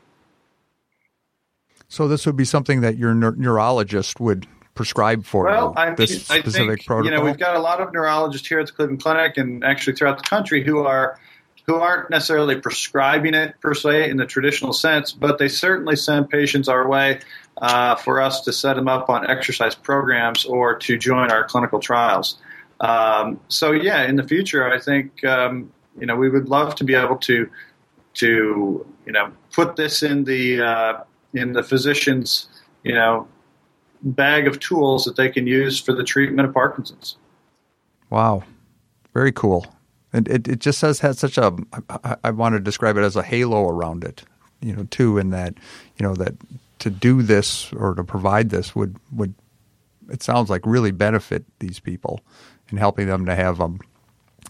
So 1.91 2.07
this 2.07 2.25
would 2.25 2.37
be 2.37 2.45
something 2.45 2.83
that 2.83 2.97
your 2.97 3.13
neurologist 3.15 4.21
would 4.21 4.47
prescribe 4.77 5.25
for 5.25 5.47
well, 5.47 5.75
you, 5.77 5.83
I 5.83 5.95
this 5.95 6.23
specific 6.23 6.47
I 6.47 6.67
think, 6.67 6.87
protocol? 6.87 7.05
You 7.05 7.19
know, 7.19 7.25
we've 7.25 7.37
got 7.37 7.57
a 7.57 7.59
lot 7.59 7.81
of 7.81 7.93
neurologists 7.93 8.47
here 8.47 8.61
at 8.61 8.69
the 8.69 8.73
Cleveland 8.73 9.03
Clinic 9.03 9.37
and 9.37 9.65
actually 9.65 9.97
throughout 9.97 10.17
the 10.19 10.23
country 10.23 10.65
who 10.65 10.79
are 10.87 11.19
who 11.67 11.75
aren't 11.75 12.09
necessarily 12.09 12.61
prescribing 12.61 13.35
it 13.35 13.61
per 13.61 13.75
se 13.75 14.09
in 14.09 14.17
the 14.19 14.25
traditional 14.25 14.73
sense, 14.73 15.11
but 15.13 15.39
they 15.39 15.49
certainly 15.49 15.97
send 15.97 16.31
patients 16.31 16.69
our 16.69 16.87
way 16.89 17.21
uh, 17.61 17.97
for 17.97 18.23
us 18.23 18.43
to 18.43 18.53
set 18.53 18.77
them 18.77 18.87
up 18.87 19.11
on 19.11 19.29
exercise 19.29 19.75
programs 19.75 20.45
or 20.45 20.79
to 20.79 20.97
join 20.97 21.33
our 21.33 21.45
clinical 21.45 21.81
trials. 21.81 22.39
Um, 22.79 23.41
so 23.49 23.73
yeah, 23.73 24.05
in 24.05 24.15
the 24.15 24.27
future, 24.27 24.73
I 24.73 24.79
think 24.79 25.25
um, 25.25 25.73
you 25.99 26.07
know 26.07 26.15
we 26.15 26.31
would 26.31 26.49
love 26.49 26.77
to 26.77 26.85
be 26.85 26.95
able 26.95 27.17
to 27.17 27.51
to 28.15 28.87
you 29.07 29.13
know 29.13 29.33
put 29.53 29.75
this 29.75 30.05
in 30.05 30.23
the 30.23 30.63
uh, 30.63 31.01
in 31.35 31.53
the 31.53 31.63
physician's 31.63 32.49
you 32.83 32.95
know 32.95 33.27
bag 34.03 34.47
of 34.47 34.59
tools 34.61 35.05
that 35.05 35.17
they 35.17 35.29
can 35.29 35.47
use 35.47 35.81
for 35.81 35.93
the 35.93 36.05
treatment 36.05 36.49
of 36.49 36.55
Parkinson's. 36.55 37.17
Wow, 38.09 38.45
very 39.13 39.33
cool. 39.33 39.67
And 40.13 40.27
it, 40.27 40.49
it 40.49 40.59
just 40.59 40.81
has 40.81 40.99
such 40.99 41.39
a 41.39 41.57
I, 42.05 42.17
I 42.25 42.31
want 42.31 42.55
to 42.55 42.61
describe 42.61 42.97
it 42.97 43.03
as 43.03 43.17
a 43.17 43.23
halo 43.23 43.69
around 43.69 44.03
it, 44.05 44.25
you 44.61 44.75
know, 44.75 44.85
too, 44.91 45.19
in 45.19 45.31
that 45.31 45.55
you 45.99 46.07
know 46.07 46.15
that 46.15 46.35
to 46.81 46.91
do 46.91 47.23
this 47.23 47.73
or 47.75 47.95
to 47.95 48.03
provide 48.03 48.51
this 48.51 48.75
would 48.75 48.97
would 49.13 49.35
it 50.11 50.23
sounds 50.23 50.51
like 50.51 50.63
really 50.65 50.91
benefit 50.91 51.45
these 51.61 51.79
people 51.79 52.21
and 52.71 52.79
helping 52.79 53.07
them 53.07 53.27
to 53.27 53.35
have 53.37 53.61
um, 53.61 53.79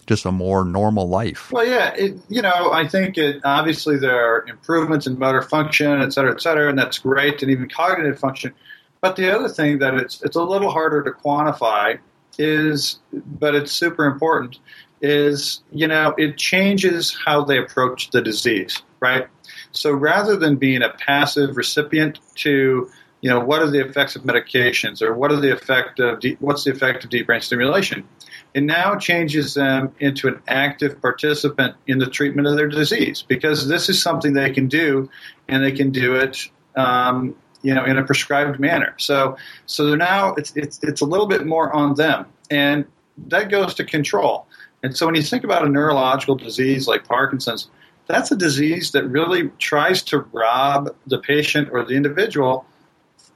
just 0.07 0.25
a 0.25 0.31
more 0.31 0.65
normal 0.65 1.07
life. 1.07 1.51
Well, 1.51 1.65
yeah, 1.65 1.93
it, 1.93 2.17
you 2.29 2.41
know, 2.41 2.71
I 2.71 2.87
think 2.87 3.17
it 3.17 3.41
obviously 3.43 3.97
there 3.97 4.35
are 4.35 4.45
improvements 4.47 5.07
in 5.07 5.17
motor 5.17 5.41
function, 5.41 6.01
et 6.01 6.13
cetera, 6.13 6.33
et 6.33 6.41
cetera, 6.41 6.69
and 6.69 6.77
that's 6.77 6.97
great, 6.97 7.41
and 7.41 7.51
even 7.51 7.69
cognitive 7.69 8.19
function. 8.19 8.53
But 9.01 9.15
the 9.15 9.35
other 9.35 9.49
thing 9.49 9.79
that 9.79 9.95
it's 9.95 10.21
it's 10.21 10.35
a 10.35 10.43
little 10.43 10.71
harder 10.71 11.03
to 11.03 11.11
quantify 11.11 11.99
is, 12.37 12.99
but 13.11 13.55
it's 13.55 13.71
super 13.71 14.05
important, 14.05 14.59
is 15.01 15.61
you 15.71 15.87
know 15.87 16.13
it 16.17 16.37
changes 16.37 17.17
how 17.25 17.43
they 17.43 17.57
approach 17.57 18.11
the 18.11 18.21
disease, 18.21 18.81
right? 18.99 19.27
So 19.71 19.91
rather 19.91 20.35
than 20.35 20.57
being 20.57 20.81
a 20.83 20.89
passive 20.89 21.57
recipient 21.57 22.19
to 22.35 22.89
you 23.21 23.29
know, 23.29 23.39
what 23.39 23.61
are 23.61 23.69
the 23.69 23.79
effects 23.79 24.15
of 24.15 24.23
medications 24.23 25.01
or 25.01 25.13
what 25.13 25.31
are 25.31 25.39
the 25.39 25.51
effect 25.51 25.99
of 25.99 26.23
what's 26.39 26.63
the 26.63 26.71
effect 26.71 27.03
of 27.03 27.09
deep 27.11 27.27
brain 27.27 27.41
stimulation? 27.41 28.07
It 28.53 28.61
now 28.61 28.95
changes 28.95 29.53
them 29.53 29.93
into 29.99 30.27
an 30.27 30.41
active 30.47 30.99
participant 31.01 31.75
in 31.87 31.99
the 31.99 32.07
treatment 32.07 32.47
of 32.47 32.57
their 32.57 32.67
disease 32.67 33.21
because 33.21 33.67
this 33.67 33.89
is 33.89 34.01
something 34.01 34.33
they 34.33 34.51
can 34.51 34.67
do 34.67 35.09
and 35.47 35.63
they 35.63 35.71
can 35.71 35.91
do 35.91 36.15
it, 36.15 36.49
um, 36.75 37.35
you 37.61 37.73
know, 37.73 37.85
in 37.85 37.97
a 37.97 38.03
prescribed 38.03 38.59
manner. 38.59 38.95
So, 38.97 39.37
so 39.67 39.95
now 39.95 40.33
it's, 40.33 40.51
it's, 40.55 40.79
it's 40.81 41.01
a 41.01 41.05
little 41.05 41.27
bit 41.27 41.45
more 41.45 41.71
on 41.73 41.93
them 41.95 42.25
and 42.49 42.85
that 43.27 43.49
goes 43.49 43.75
to 43.75 43.83
control. 43.83 44.47
And 44.81 44.97
so 44.97 45.05
when 45.05 45.13
you 45.13 45.21
think 45.21 45.43
about 45.43 45.63
a 45.63 45.69
neurological 45.69 46.35
disease 46.35 46.87
like 46.87 47.07
Parkinson's, 47.07 47.69
that's 48.07 48.31
a 48.31 48.35
disease 48.35 48.91
that 48.91 49.07
really 49.07 49.49
tries 49.59 50.01
to 50.03 50.19
rob 50.33 50.95
the 51.05 51.19
patient 51.19 51.69
or 51.71 51.85
the 51.85 51.93
individual 51.93 52.65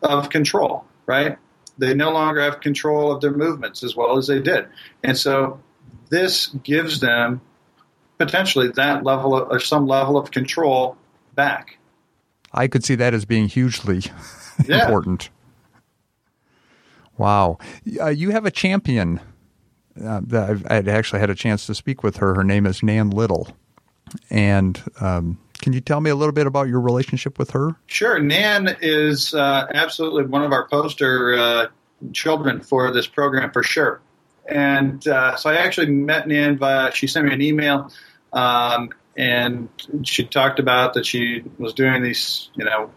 of 0.10 0.30
control, 0.30 0.86
right? 1.06 1.38
They 1.78 1.94
no 1.94 2.12
longer 2.12 2.42
have 2.42 2.62
control 2.62 3.12
of 3.12 3.22
their 3.22 3.32
movements 3.32 3.84
as 3.84 3.96
well 3.96 4.18
as 4.18 4.28
they 4.28 4.40
did. 4.40 4.68
And 5.04 5.18
so 5.18 5.60
this 6.10 6.48
gives 6.64 7.00
them 7.00 7.42
potentially 8.18 8.70
that 8.70 9.04
level 9.04 9.36
of, 9.36 9.50
or 9.50 9.60
some 9.60 9.88
level 9.88 10.18
of 10.18 10.32
control 10.32 10.98
back. 11.36 11.78
I 12.54 12.68
could 12.68 12.86
see 12.86 12.96
that 12.96 13.14
as 13.14 13.26
being 13.26 13.48
hugely 13.48 14.02
yeah. 14.66 14.86
important. 14.86 15.30
Wow. 17.18 17.58
Uh, 18.00 18.08
you 18.08 18.32
have 18.32 18.46
a 18.46 18.52
champion 18.52 19.20
uh, 20.02 20.22
that 20.24 20.50
I've, 20.50 20.66
I'd 20.70 20.88
actually 20.88 21.20
had 21.20 21.30
a 21.30 21.36
chance 21.36 21.66
to 21.68 21.76
speak 21.76 22.04
with 22.04 22.18
her. 22.18 22.36
Her 22.36 22.44
name 22.44 22.66
is 22.66 22.84
Nan 22.84 23.10
Little. 23.10 23.50
And 24.30 24.82
um, 25.02 25.40
Can 25.62 25.74
you 25.74 25.82
tell 25.82 26.02
me 26.02 26.10
a 26.10 26.16
little 26.16 26.34
bit 26.34 26.48
about 26.48 26.68
your 26.68 26.82
relationship 26.82 27.40
with 27.40 27.52
her? 27.52 27.76
Sure. 27.88 28.20
Nan 28.20 28.78
is 28.82 29.34
uh, 29.34 29.68
absolutely 29.74 30.26
one 30.26 30.44
of 30.44 30.52
our 30.52 30.68
poster 30.68 31.36
uh, 31.36 31.68
children 32.14 32.62
for 32.62 32.92
this 32.92 33.08
program 33.08 33.52
for 33.52 33.64
sure. 33.64 34.02
And 34.48 35.08
uh, 35.08 35.36
so 35.38 35.50
I 35.50 35.56
actually 35.56 35.92
met 35.92 36.28
Nan 36.28 36.58
via, 36.58 36.92
she 36.94 37.08
sent 37.08 37.26
me 37.26 37.34
an 37.34 37.42
email 37.42 37.92
um, 38.34 38.90
and 39.18 39.70
she 40.04 40.26
talked 40.26 40.60
about 40.60 40.94
that 40.94 41.06
she 41.06 41.44
was 41.58 41.74
doing 41.74 42.04
these, 42.04 42.50
you 42.56 42.66
know, 42.66 42.92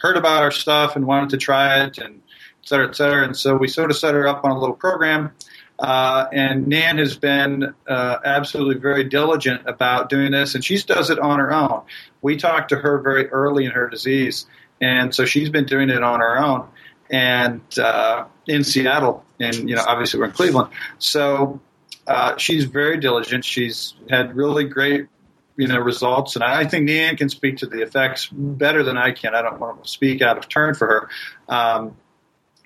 heard 0.00 0.16
about 0.16 0.42
our 0.42 0.50
stuff 0.50 0.96
and 0.96 1.06
wanted 1.06 1.30
to 1.30 1.38
try 1.38 1.84
it 1.84 1.98
and 1.98 2.16
et 2.62 2.68
cetera, 2.68 2.88
et 2.88 2.94
cetera. 2.94 3.24
And 3.24 3.36
so 3.36 3.56
we 3.56 3.68
sort 3.68 3.90
of 3.90 3.96
set 3.96 4.14
her 4.14 4.28
up 4.28 4.44
on 4.44 4.52
a 4.52 4.58
little 4.60 4.76
program. 4.76 5.32
Uh, 5.82 6.28
and 6.32 6.68
Nan 6.68 6.98
has 6.98 7.16
been 7.16 7.74
uh, 7.88 8.18
absolutely 8.24 8.76
very 8.76 9.02
diligent 9.02 9.62
about 9.66 10.08
doing 10.08 10.30
this, 10.30 10.54
and 10.54 10.64
she 10.64 10.78
does 10.78 11.10
it 11.10 11.18
on 11.18 11.40
her 11.40 11.52
own. 11.52 11.82
We 12.22 12.36
talked 12.36 12.68
to 12.68 12.76
her 12.76 13.00
very 13.00 13.28
early 13.28 13.64
in 13.64 13.72
her 13.72 13.88
disease, 13.88 14.46
and 14.80 15.12
so 15.12 15.24
she's 15.24 15.50
been 15.50 15.64
doing 15.64 15.90
it 15.90 16.04
on 16.04 16.20
her 16.20 16.38
own. 16.38 16.68
And 17.10 17.62
uh, 17.76 18.26
in 18.46 18.62
Seattle, 18.62 19.24
and 19.40 19.68
you 19.68 19.74
know, 19.74 19.82
obviously 19.84 20.20
we're 20.20 20.26
in 20.26 20.32
Cleveland, 20.32 20.70
so 20.98 21.60
uh, 22.06 22.36
she's 22.36 22.64
very 22.64 22.98
diligent. 23.00 23.44
She's 23.44 23.94
had 24.08 24.36
really 24.36 24.64
great 24.64 25.08
you 25.56 25.66
know 25.66 25.80
results, 25.80 26.36
and 26.36 26.44
I 26.44 26.64
think 26.64 26.84
Nan 26.84 27.16
can 27.16 27.28
speak 27.28 27.56
to 27.58 27.66
the 27.66 27.82
effects 27.82 28.28
better 28.30 28.84
than 28.84 28.96
I 28.96 29.10
can. 29.10 29.34
I 29.34 29.42
don't 29.42 29.58
want 29.58 29.82
to 29.82 29.90
speak 29.90 30.22
out 30.22 30.38
of 30.38 30.48
turn 30.48 30.74
for 30.74 30.86
her, 30.86 31.08
um, 31.52 31.96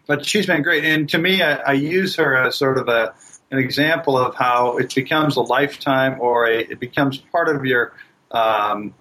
but 0.06 0.24
she's 0.24 0.46
been 0.46 0.62
great. 0.62 0.84
And 0.84 1.08
to 1.10 1.18
me, 1.18 1.42
I, 1.42 1.54
I 1.54 1.72
use 1.72 2.16
her 2.16 2.36
as 2.36 2.56
sort 2.56 2.78
of 2.78 2.88
a 2.88 3.14
an 3.50 3.58
example 3.58 4.18
of 4.18 4.34
how 4.34 4.76
it 4.78 4.92
becomes 4.94 5.36
a 5.36 5.40
lifetime, 5.40 6.20
or 6.20 6.46
a, 6.46 6.58
it 6.58 6.80
becomes 6.80 7.18
part 7.18 7.48
of 7.48 7.64
your 7.64 7.92
um, 8.30 8.94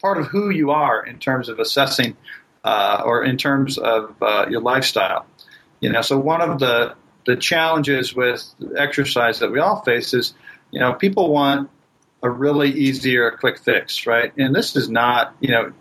part 0.00 0.18
of 0.18 0.26
who 0.26 0.50
you 0.50 0.70
are 0.70 1.04
in 1.04 1.18
terms 1.18 1.48
of 1.48 1.58
assessing, 1.58 2.16
uh, 2.64 3.02
or 3.04 3.24
in 3.24 3.36
terms 3.36 3.78
of 3.78 4.14
uh, 4.22 4.46
your 4.48 4.60
lifestyle. 4.60 5.26
You 5.80 5.90
know, 5.90 6.02
so 6.02 6.18
one 6.18 6.40
of 6.40 6.58
the 6.60 6.94
the 7.26 7.36
challenges 7.36 8.14
with 8.14 8.44
exercise 8.76 9.40
that 9.40 9.50
we 9.50 9.58
all 9.58 9.82
face 9.82 10.14
is, 10.14 10.34
you 10.70 10.80
know, 10.80 10.94
people 10.94 11.32
want 11.32 11.68
a 12.22 12.30
really 12.30 12.70
easy 12.70 13.16
or 13.16 13.30
quick 13.32 13.58
fix, 13.58 14.06
right? 14.06 14.32
And 14.36 14.54
this 14.54 14.76
is 14.76 14.88
not, 14.88 15.34
you 15.40 15.50
know, 15.50 15.72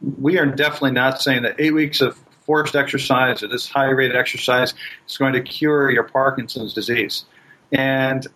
we 0.00 0.38
are 0.38 0.46
definitely 0.46 0.92
not 0.92 1.20
saying 1.20 1.42
that 1.42 1.56
eight 1.58 1.74
weeks 1.74 2.00
of 2.00 2.18
forced 2.44 2.76
exercise 2.76 3.42
or 3.42 3.48
this 3.48 3.68
high 3.68 3.90
rate 3.90 4.14
exercise 4.14 4.74
is 5.08 5.16
going 5.16 5.32
to 5.34 5.42
cure 5.42 5.90
your 5.90 6.04
Parkinson's 6.04 6.74
disease. 6.74 7.24
And 7.70 8.26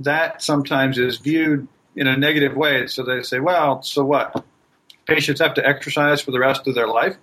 that 0.00 0.42
sometimes 0.42 0.98
is 0.98 1.18
viewed 1.18 1.68
in 1.96 2.06
a 2.06 2.16
negative 2.16 2.56
way. 2.56 2.86
So 2.86 3.02
they 3.02 3.22
say, 3.22 3.40
well, 3.40 3.82
so 3.82 4.04
what? 4.04 4.44
Patients 5.06 5.40
have 5.40 5.54
to 5.54 5.66
exercise 5.66 6.20
for 6.20 6.30
the 6.30 6.38
rest 6.38 6.66
of 6.66 6.74
their 6.74 6.88
life? 6.88 7.16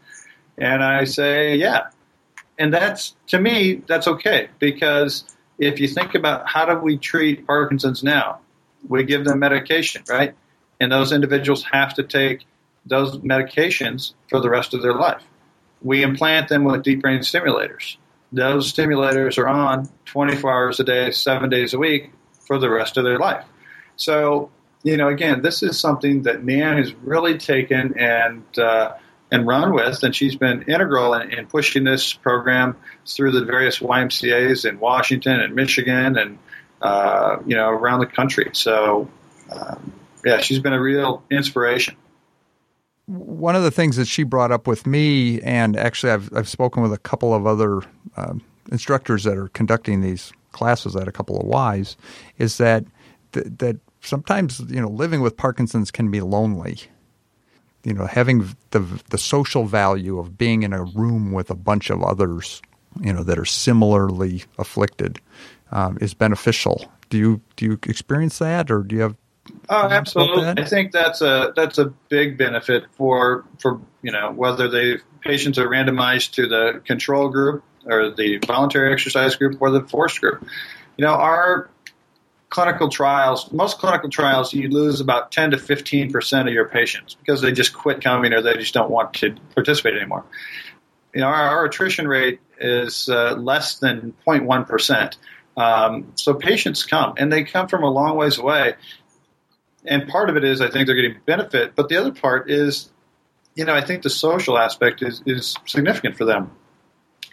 And 0.58 0.84
I 0.84 1.06
say, 1.06 1.56
yeah. 1.56 1.90
And 2.58 2.74
that's, 2.74 3.16
to 3.28 3.40
me, 3.40 3.82
that's 3.88 4.08
okay 4.08 4.50
because 4.60 5.24
if 5.60 5.80
you 5.80 5.88
think 5.88 6.16
about 6.16 6.48
how 6.48 6.66
do 6.66 6.80
we 6.80 6.98
treat 6.98 7.46
Parkinson's 7.46 8.04
now, 8.04 8.40
we 8.88 9.04
give 9.04 9.26
them 9.26 9.40
medication, 9.40 10.04
right? 10.10 10.36
And 10.80 10.92
those 10.92 11.12
individuals 11.12 11.64
have 11.72 11.94
to 11.96 12.04
take 12.04 12.46
those 12.86 13.18
medications 13.18 14.14
for 14.30 14.40
the 14.40 14.50
rest 14.50 14.74
of 14.74 14.82
their 14.82 14.94
life. 14.94 15.24
We 15.82 16.04
implant 16.04 16.50
them 16.50 16.64
with 16.64 16.84
deep 16.84 17.02
brain 17.02 17.20
stimulators. 17.20 17.98
Those 18.32 18.72
stimulators 18.72 19.38
are 19.38 19.48
on 19.48 19.90
24 20.06 20.52
hours 20.52 20.80
a 20.80 20.84
day, 20.84 21.12
seven 21.12 21.50
days 21.50 21.74
a 21.74 21.78
week 21.78 22.12
for 22.48 22.60
the 22.60 22.70
rest 22.70 22.98
of 22.98 23.04
their 23.04 23.20
life. 23.20 23.46
So, 23.96 24.52
you 24.84 24.98
know, 24.98 25.08
again, 25.08 25.42
this 25.42 25.64
is 25.64 25.80
something 25.80 26.24
that 26.24 26.44
Nan 26.44 26.78
has 26.78 26.94
really 26.96 27.38
taken 27.38 27.98
and 27.98 28.44
uh, 28.58 28.94
and 29.32 29.48
run 29.48 29.74
with, 29.74 30.04
and 30.04 30.16
she's 30.16 30.36
been 30.36 30.64
integral 30.64 31.14
in, 31.16 31.34
in, 31.34 31.48
pushing 31.48 31.84
this 31.84 32.14
program 32.14 32.78
through 33.08 33.32
the 33.32 33.44
various 33.44 33.80
YMCA's 33.80 34.66
in 34.66 34.80
Washington 34.80 35.40
and 35.40 35.56
Michigan 35.56 36.18
and 36.18 36.38
uh, 36.82 37.38
you 37.46 37.56
know, 37.56 37.70
around 37.70 38.00
the 38.00 38.06
country. 38.06 38.52
So, 38.54 39.10
um, 39.52 39.94
yeah, 40.24 40.42
she's 40.42 40.60
been 40.60 40.74
a 40.74 40.82
real 40.82 41.24
inspiration. 41.32 41.96
One 43.08 43.56
of 43.56 43.64
the 43.64 43.72
things 43.72 43.98
that 43.98 44.08
she 44.08 44.24
brought 44.24 44.52
up 44.52 44.66
with 44.66 44.88
me, 44.88 45.42
and 45.42 45.78
actually 45.78 46.12
I've, 46.12 46.30
I've 46.36 46.50
spoken 46.50 46.82
with 46.82 46.92
a 46.92 46.98
couple 46.98 47.34
of 47.34 47.46
other 47.46 47.82
um, 48.18 48.42
instructors 48.72 49.24
that 49.26 49.38
are 49.38 49.50
conducting 49.50 50.02
these 50.02 50.34
classes 50.52 50.96
at 50.96 51.08
a 51.08 51.12
couple 51.12 51.40
of 51.40 51.78
Ys, 51.78 51.98
is 52.38 52.58
that 52.58 52.86
th- 53.34 53.48
that 53.58 53.78
sometimes 54.02 54.60
you 54.68 54.82
know 54.82 54.88
living 54.88 55.22
with 55.22 55.38
Parkinson's 55.38 55.92
can 55.92 56.10
be 56.10 56.22
lonely. 56.22 56.80
You 57.84 57.94
know, 57.94 58.08
having 58.08 58.56
the 58.72 58.80
the 59.12 59.18
social 59.18 59.66
value 59.66 60.18
of 60.18 60.38
being 60.38 60.64
in 60.64 60.74
a 60.74 60.84
room 60.84 61.32
with 61.32 61.52
a 61.52 61.56
bunch 61.56 61.92
of 61.92 62.02
others, 62.02 62.62
you 63.00 63.14
know, 63.14 63.24
that 63.24 63.38
are 63.38 63.46
similarly 63.46 64.44
afflicted, 64.58 65.20
um, 65.72 65.98
is 66.02 66.16
beneficial. 66.16 66.92
Do 67.10 67.18
you 67.20 67.42
do 67.56 67.66
you 67.66 67.80
experience 67.84 68.40
that, 68.40 68.72
or 68.72 68.82
do 68.82 68.96
you 68.96 69.02
have? 69.02 69.16
Oh, 69.70 69.88
absolutely. 69.90 70.62
I 70.62 70.66
think 70.66 70.92
that's 70.92 71.22
a 71.22 71.54
that's 71.56 71.78
a 71.78 71.86
big 72.10 72.38
benefit 72.38 72.86
for 72.94 73.46
for 73.60 73.80
you 74.02 74.12
know 74.12 74.32
whether 74.32 74.68
the 74.68 75.00
patients 75.22 75.58
are 75.58 75.68
randomized 75.68 76.34
to 76.34 76.48
the 76.48 76.82
control 76.86 77.30
group 77.30 77.64
or 77.86 78.12
the 78.12 78.38
voluntary 78.46 78.92
exercise 78.92 79.36
group 79.36 79.62
or 79.62 79.72
the 79.72 79.82
forced 79.82 80.22
group. 80.22 80.46
You 80.98 81.06
know, 81.06 81.14
our 81.14 81.70
clinical 82.50 82.90
trials, 82.90 83.52
most 83.52 83.80
clinical 83.80 84.10
trials, 84.10 84.54
you 84.54 84.70
lose 84.70 85.02
about 85.02 85.32
10 85.32 85.52
to 85.52 85.58
15 85.58 86.12
percent 86.12 86.48
of 86.48 86.54
your 86.54 86.70
patients 86.70 87.16
because 87.16 87.42
they 87.42 87.52
just 87.52 87.74
quit 87.74 88.04
coming 88.04 88.34
or 88.34 88.42
they 88.42 88.56
just 88.56 88.74
don't 88.74 88.90
want 88.90 89.14
to 89.16 89.36
participate 89.54 89.96
anymore. 89.96 90.24
You 91.14 91.22
know, 91.22 91.28
our, 91.28 91.50
our 91.50 91.66
attrition 91.66 92.08
rate 92.08 92.40
is 92.60 93.10
uh, 93.10 93.36
less 93.36 93.80
than 93.80 94.14
0.1 94.28 94.68
percent. 94.68 95.18
Um, 95.58 96.12
so 96.16 96.34
patients 96.34 96.84
come, 96.84 97.14
and 97.18 97.32
they 97.32 97.44
come 97.44 97.68
from 97.68 97.84
a 97.84 97.90
long 97.90 98.18
ways 98.18 98.38
away. 98.38 98.76
And 99.88 100.08
part 100.08 100.30
of 100.30 100.38
it 100.38 100.44
is 100.44 100.62
I 100.62 100.70
think 100.70 100.88
they're 100.88 100.96
getting 100.96 101.18
benefit, 101.26 101.74
but 101.76 101.90
the 101.90 101.98
other 101.98 102.12
part 102.12 102.50
is, 102.50 102.90
you 103.56 103.66
know, 103.66 103.74
I 103.74 103.82
think 103.82 104.04
the 104.04 104.10
social 104.10 104.58
aspect 104.58 105.02
is, 105.02 105.22
is 105.26 105.56
significant 105.66 106.18
for 106.18 106.26
them 106.26 106.52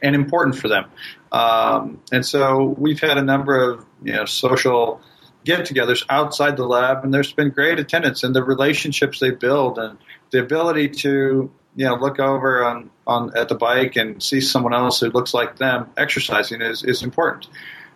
and 0.03 0.15
important 0.15 0.57
for 0.57 0.69
them. 0.69 0.87
Um, 1.31 2.01
and 2.11 2.27
so 2.27 2.75
we've 2.77 3.01
had 3.01 3.17
a 3.17 3.23
number 3.23 3.71
of 3.71 3.87
you 4.03 4.13
know 4.13 4.25
social 4.25 5.01
get-togethers 5.45 6.05
outside 6.09 6.57
the 6.57 6.67
lab, 6.67 7.05
and 7.05 7.15
there's 7.15 7.33
been 7.33 7.51
great 7.51 7.79
attendance 7.79 8.23
and 8.23 8.35
the 8.35 8.45
relationships 8.45 9.21
they 9.21 9.31
build 9.31 9.79
and 9.79 9.99
the 10.31 10.41
ability 10.41 10.89
to 10.89 11.51
you 11.77 11.85
know 11.87 11.95
look 11.95 12.19
over 12.19 12.65
on, 12.65 12.91
on 13.07 13.37
at 13.37 13.49
the 13.49 13.55
bike 13.55 13.97
and 13.97 14.23
see 14.23 14.41
someone 14.41 14.75
else 14.75 15.01
who 15.01 15.09
looks 15.11 15.33
like 15.33 15.57
them 15.57 15.89
exercising 15.97 16.61
is, 16.61 16.85
is 16.85 17.03
important. 17.03 17.49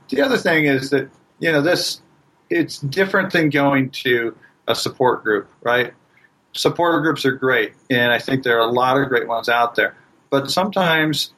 The 0.08 0.22
other 0.22 0.38
thing 0.38 0.66
is 0.66 0.90
that 0.90 1.10
you 1.40 1.52
know 1.52 1.60
this 1.60 2.00
it's 2.50 2.78
different 2.78 3.32
than 3.32 3.50
going 3.50 3.90
to 3.90 4.36
a 4.68 4.74
support 4.74 5.22
group, 5.22 5.48
right? 5.62 5.92
Support 6.52 7.02
groups 7.02 7.24
are 7.24 7.32
great, 7.32 7.72
and 7.90 8.12
I 8.12 8.18
think 8.18 8.42
there 8.42 8.58
are 8.58 8.68
a 8.68 8.72
lot 8.72 9.00
of 9.00 9.08
great 9.08 9.28
ones 9.28 9.48
out 9.48 9.74
there. 9.74 9.94
But 10.30 10.50
sometimes 10.50 11.32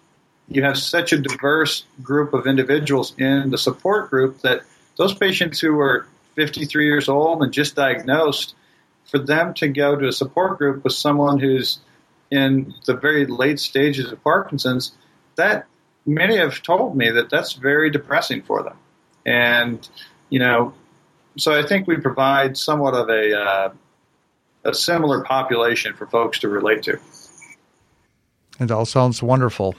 you 0.48 0.62
have 0.62 0.78
such 0.78 1.12
a 1.12 1.18
diverse 1.18 1.84
group 2.02 2.32
of 2.32 2.46
individuals 2.46 3.14
in 3.18 3.50
the 3.50 3.58
support 3.58 4.10
group 4.10 4.40
that 4.40 4.62
those 4.96 5.14
patients 5.14 5.60
who 5.60 5.78
are 5.80 6.06
53 6.36 6.84
years 6.86 7.08
old 7.08 7.42
and 7.42 7.52
just 7.52 7.74
diagnosed, 7.74 8.54
for 9.06 9.18
them 9.18 9.54
to 9.54 9.68
go 9.68 9.96
to 9.96 10.08
a 10.08 10.12
support 10.12 10.58
group 10.58 10.84
with 10.84 10.92
someone 10.92 11.38
who's 11.38 11.78
in 12.30 12.74
the 12.86 12.94
very 12.94 13.26
late 13.26 13.58
stages 13.58 14.12
of 14.12 14.22
Parkinson's, 14.22 14.92
that 15.36 15.66
many 16.06 16.36
have 16.36 16.62
told 16.62 16.96
me 16.96 17.10
that 17.10 17.30
that's 17.30 17.54
very 17.54 17.90
depressing 17.90 18.42
for 18.42 18.62
them. 18.62 18.76
And, 19.24 19.88
you 20.30 20.38
know, 20.38 20.74
so 21.38 21.58
I 21.58 21.66
think 21.66 21.86
we 21.86 21.96
provide 21.96 22.56
somewhat 22.56 22.94
of 22.94 23.08
a, 23.08 23.38
uh, 23.38 23.70
a 24.64 24.74
similar 24.74 25.22
population 25.22 25.94
for 25.94 26.06
folks 26.06 26.38
to 26.40 26.48
relate 26.48 26.82
to. 26.84 26.98
It 28.60 28.70
all 28.70 28.86
sounds 28.86 29.22
wonderful. 29.22 29.74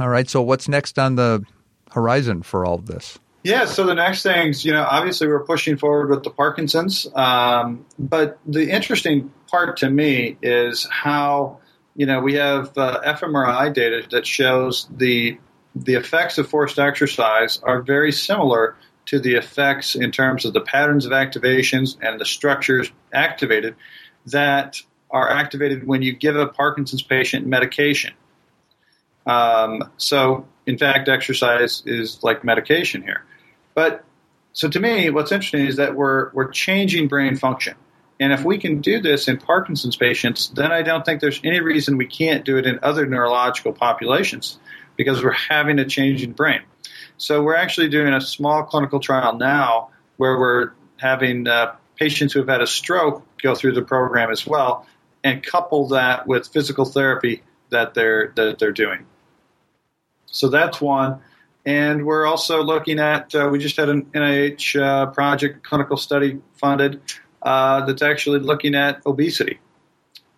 All 0.00 0.08
right. 0.08 0.28
So, 0.28 0.40
what's 0.42 0.68
next 0.68 0.98
on 0.98 1.16
the 1.16 1.44
horizon 1.90 2.42
for 2.42 2.64
all 2.64 2.76
of 2.76 2.86
this? 2.86 3.18
Yeah, 3.44 3.64
so 3.64 3.84
the 3.84 3.94
next 3.94 4.22
things, 4.22 4.64
you 4.64 4.72
know, 4.72 4.86
obviously 4.88 5.26
we're 5.26 5.44
pushing 5.44 5.76
forward 5.76 6.10
with 6.10 6.22
the 6.22 6.30
Parkinson's, 6.30 7.08
um, 7.16 7.84
but 7.98 8.38
the 8.46 8.70
interesting 8.70 9.32
part 9.48 9.78
to 9.78 9.90
me 9.90 10.36
is 10.42 10.86
how, 10.88 11.58
you 11.96 12.06
know, 12.06 12.20
we 12.20 12.34
have 12.34 12.78
uh, 12.78 13.00
fMRI 13.04 13.74
data 13.74 14.06
that 14.10 14.26
shows 14.26 14.86
the 14.96 15.38
the 15.74 15.94
effects 15.94 16.36
of 16.38 16.48
forced 16.48 16.78
exercise 16.78 17.58
are 17.62 17.80
very 17.80 18.12
similar 18.12 18.76
to 19.06 19.18
the 19.18 19.34
effects 19.34 19.94
in 19.94 20.10
terms 20.10 20.44
of 20.44 20.52
the 20.52 20.60
patterns 20.60 21.06
of 21.06 21.12
activations 21.12 21.96
and 22.00 22.20
the 22.20 22.24
structures 22.24 22.90
activated 23.12 23.74
that 24.26 24.80
are 25.10 25.28
activated 25.28 25.86
when 25.86 26.02
you 26.02 26.12
give 26.12 26.36
a 26.36 26.46
Parkinson's 26.46 27.02
patient 27.02 27.46
medication. 27.46 28.14
Um, 29.26 29.90
so, 29.96 30.46
in 30.66 30.78
fact, 30.78 31.08
exercise 31.08 31.82
is 31.86 32.22
like 32.22 32.44
medication 32.44 33.02
here. 33.02 33.24
But 33.74 34.04
so 34.52 34.68
to 34.68 34.80
me, 34.80 35.10
what's 35.10 35.32
interesting 35.32 35.66
is 35.66 35.76
that 35.76 35.94
we're 35.94 36.30
we're 36.32 36.50
changing 36.50 37.08
brain 37.08 37.36
function, 37.36 37.74
And 38.20 38.32
if 38.32 38.44
we 38.44 38.58
can 38.58 38.80
do 38.80 39.00
this 39.00 39.28
in 39.28 39.38
Parkinson's 39.38 39.96
patients, 39.96 40.48
then 40.48 40.70
I 40.70 40.82
don't 40.82 41.04
think 41.04 41.20
there's 41.20 41.40
any 41.42 41.60
reason 41.60 41.96
we 41.96 42.06
can't 42.06 42.44
do 42.44 42.58
it 42.58 42.66
in 42.66 42.78
other 42.82 43.06
neurological 43.06 43.72
populations 43.72 44.58
because 44.96 45.22
we're 45.22 45.32
having 45.32 45.78
a 45.78 45.84
change 45.84 46.22
in 46.22 46.32
brain. 46.32 46.62
So 47.22 47.40
we're 47.40 47.54
actually 47.54 47.88
doing 47.88 48.12
a 48.12 48.20
small 48.20 48.64
clinical 48.64 48.98
trial 48.98 49.36
now 49.36 49.90
where 50.16 50.36
we're 50.40 50.72
having 50.96 51.46
uh, 51.46 51.76
patients 51.94 52.32
who 52.32 52.40
have 52.40 52.48
had 52.48 52.60
a 52.60 52.66
stroke 52.66 53.22
go 53.40 53.54
through 53.54 53.74
the 53.74 53.82
program 53.82 54.32
as 54.32 54.44
well 54.44 54.88
and 55.22 55.40
couple 55.40 55.86
that 55.90 56.26
with 56.26 56.48
physical 56.48 56.84
therapy 56.84 57.44
that 57.70 57.94
they're 57.94 58.32
that 58.34 58.58
they're 58.58 58.72
doing. 58.72 59.06
So 60.26 60.48
that's 60.48 60.80
one. 60.80 61.20
And 61.64 62.06
we're 62.06 62.26
also 62.26 62.64
looking 62.64 62.98
at, 62.98 63.32
uh, 63.36 63.48
we 63.52 63.60
just 63.60 63.76
had 63.76 63.88
an 63.88 64.06
NIH 64.06 64.82
uh, 64.82 65.06
project 65.12 65.62
clinical 65.62 65.96
study 65.96 66.40
funded 66.54 67.00
uh, 67.40 67.86
that's 67.86 68.02
actually 68.02 68.40
looking 68.40 68.74
at 68.74 69.00
obesity. 69.06 69.60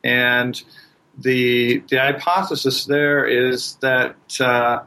And 0.05 0.63
the, 1.17 1.79
the 1.89 1.97
hypothesis 1.97 2.85
there 2.85 3.25
is 3.25 3.77
that, 3.77 4.17
uh, 4.39 4.81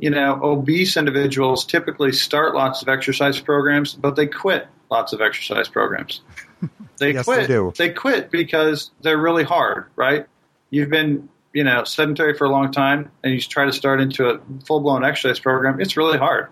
you 0.00 0.10
know, 0.10 0.40
obese 0.42 0.96
individuals 0.96 1.64
typically 1.64 2.12
start 2.12 2.54
lots 2.54 2.82
of 2.82 2.88
exercise 2.88 3.38
programs, 3.38 3.94
but 3.94 4.16
they 4.16 4.26
quit 4.26 4.66
lots 4.90 5.12
of 5.12 5.20
exercise 5.20 5.68
programs. 5.68 6.22
They 6.98 7.14
yes, 7.14 7.24
quit. 7.24 7.48
They, 7.48 7.86
they 7.86 7.94
quit 7.94 8.30
because 8.30 8.90
they're 9.00 9.16
really 9.16 9.42
hard, 9.42 9.86
right? 9.96 10.26
You've 10.68 10.90
been 10.90 11.30
you 11.54 11.64
know 11.64 11.84
sedentary 11.84 12.36
for 12.36 12.44
a 12.44 12.50
long 12.50 12.72
time 12.72 13.10
and 13.24 13.32
you 13.32 13.40
try 13.40 13.64
to 13.64 13.72
start 13.72 14.02
into 14.02 14.28
a 14.28 14.38
full 14.66 14.80
blown 14.80 15.02
exercise 15.02 15.38
program, 15.38 15.80
it's 15.80 15.96
really 15.96 16.18
hard. 16.18 16.48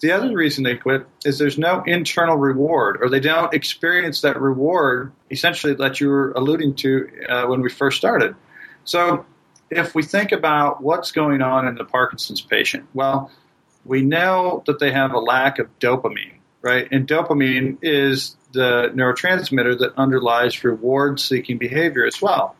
The 0.00 0.12
other 0.12 0.34
reason 0.34 0.64
they 0.64 0.76
quit 0.76 1.06
is 1.24 1.38
there's 1.38 1.56
no 1.56 1.82
internal 1.86 2.36
reward, 2.36 2.98
or 3.00 3.08
they 3.08 3.20
don't 3.20 3.52
experience 3.54 4.20
that 4.20 4.38
reward, 4.38 5.12
essentially 5.30 5.72
that 5.74 6.00
you 6.00 6.10
were 6.10 6.32
alluding 6.32 6.74
to 6.76 7.08
uh, 7.28 7.46
when 7.46 7.62
we 7.62 7.70
first 7.70 7.96
started. 7.96 8.34
So, 8.84 9.24
if 9.70 9.94
we 9.94 10.02
think 10.02 10.32
about 10.32 10.82
what's 10.82 11.12
going 11.12 11.42
on 11.42 11.66
in 11.66 11.74
the 11.74 11.84
Parkinson's 11.84 12.40
patient, 12.40 12.86
well, 12.94 13.30
we 13.84 14.02
know 14.02 14.62
that 14.66 14.78
they 14.78 14.92
have 14.92 15.12
a 15.12 15.18
lack 15.18 15.58
of 15.58 15.78
dopamine, 15.78 16.38
right? 16.62 16.88
And 16.90 17.06
dopamine 17.06 17.78
is 17.82 18.36
the 18.52 18.90
neurotransmitter 18.94 19.78
that 19.78 19.96
underlies 19.96 20.64
reward 20.64 21.20
seeking 21.20 21.58
behavior 21.58 22.06
as 22.06 22.20
well. 22.22 22.56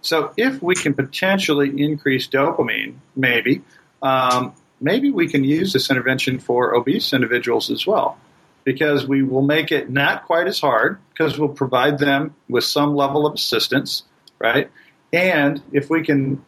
So 0.00 0.32
if 0.36 0.62
we 0.62 0.74
can 0.74 0.94
potentially 0.94 1.82
increase 1.82 2.28
dopamine, 2.28 2.96
maybe, 3.14 3.62
um, 4.02 4.54
maybe 4.80 5.10
we 5.10 5.28
can 5.28 5.42
use 5.42 5.72
this 5.72 5.90
intervention 5.90 6.38
for 6.38 6.74
obese 6.74 7.12
individuals 7.12 7.70
as 7.70 7.86
well, 7.86 8.18
because 8.64 9.06
we 9.06 9.22
will 9.22 9.42
make 9.42 9.72
it 9.72 9.90
not 9.90 10.26
quite 10.26 10.46
as 10.46 10.60
hard 10.60 10.98
because 11.12 11.38
we'll 11.38 11.48
provide 11.48 11.98
them 11.98 12.34
with 12.48 12.64
some 12.64 12.94
level 12.94 13.26
of 13.26 13.34
assistance, 13.34 14.04
right? 14.38 14.70
And 15.16 15.62
if 15.72 15.88
we 15.88 16.02
can 16.02 16.44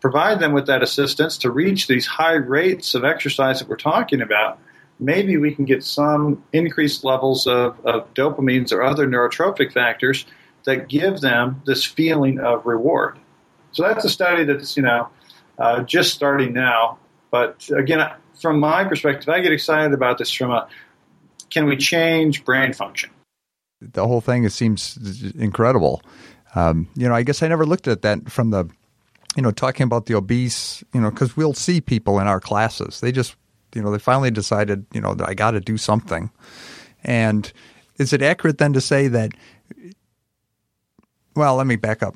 provide 0.00 0.40
them 0.40 0.52
with 0.52 0.66
that 0.66 0.82
assistance 0.82 1.38
to 1.38 1.50
reach 1.52 1.86
these 1.86 2.04
high 2.04 2.34
rates 2.34 2.96
of 2.96 3.04
exercise 3.04 3.60
that 3.60 3.68
we're 3.68 3.76
talking 3.76 4.20
about, 4.20 4.58
maybe 4.98 5.36
we 5.36 5.54
can 5.54 5.64
get 5.64 5.84
some 5.84 6.42
increased 6.52 7.04
levels 7.04 7.46
of, 7.46 7.78
of 7.86 8.12
dopamines 8.12 8.72
or 8.72 8.82
other 8.82 9.06
neurotrophic 9.06 9.72
factors 9.72 10.26
that 10.64 10.88
give 10.88 11.20
them 11.20 11.62
this 11.64 11.84
feeling 11.84 12.40
of 12.40 12.66
reward. 12.66 13.20
So 13.70 13.84
that's 13.84 14.04
a 14.04 14.10
study 14.10 14.42
that's 14.44 14.76
you 14.76 14.82
know 14.82 15.08
uh, 15.58 15.82
just 15.84 16.12
starting 16.12 16.52
now. 16.52 16.98
But 17.30 17.70
again, 17.70 18.04
from 18.40 18.58
my 18.58 18.82
perspective, 18.82 19.28
I 19.28 19.40
get 19.40 19.52
excited 19.52 19.92
about 19.92 20.18
this 20.18 20.30
from 20.32 20.50
a 20.50 20.68
can 21.50 21.66
we 21.66 21.76
change 21.76 22.44
brain 22.44 22.72
function? 22.72 23.10
The 23.80 24.06
whole 24.06 24.20
thing 24.20 24.42
it 24.42 24.52
seems 24.52 25.32
incredible. 25.36 26.02
Um, 26.54 26.88
you 26.94 27.08
know, 27.08 27.14
I 27.14 27.22
guess 27.22 27.42
I 27.42 27.48
never 27.48 27.66
looked 27.66 27.88
at 27.88 28.02
that 28.02 28.30
from 28.30 28.50
the 28.50 28.68
you 29.36 29.42
know 29.42 29.50
talking 29.50 29.84
about 29.84 30.06
the 30.06 30.14
obese. 30.14 30.84
You 30.92 31.00
know, 31.00 31.10
because 31.10 31.36
we'll 31.36 31.54
see 31.54 31.80
people 31.80 32.18
in 32.18 32.26
our 32.26 32.40
classes. 32.40 33.00
They 33.00 33.12
just 33.12 33.36
you 33.74 33.82
know 33.82 33.90
they 33.90 33.98
finally 33.98 34.30
decided 34.30 34.86
you 34.92 35.00
know 35.00 35.14
that 35.14 35.28
I 35.28 35.34
got 35.34 35.52
to 35.52 35.60
do 35.60 35.76
something. 35.76 36.30
And 37.04 37.50
is 37.98 38.12
it 38.12 38.22
accurate 38.22 38.58
then 38.58 38.72
to 38.74 38.80
say 38.80 39.08
that 39.08 39.32
well, 41.34 41.56
let 41.56 41.66
me 41.66 41.76
back 41.76 42.02
up. 42.02 42.14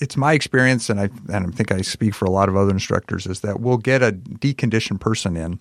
It's 0.00 0.16
my 0.16 0.32
experience, 0.32 0.88
and 0.88 1.00
I 1.00 1.10
and 1.32 1.46
I 1.46 1.50
think 1.50 1.72
I 1.72 1.82
speak 1.82 2.14
for 2.14 2.24
a 2.24 2.30
lot 2.30 2.48
of 2.48 2.56
other 2.56 2.70
instructors, 2.70 3.26
is 3.26 3.40
that 3.40 3.60
we'll 3.60 3.78
get 3.78 4.02
a 4.02 4.12
deconditioned 4.12 5.00
person 5.00 5.36
in, 5.36 5.60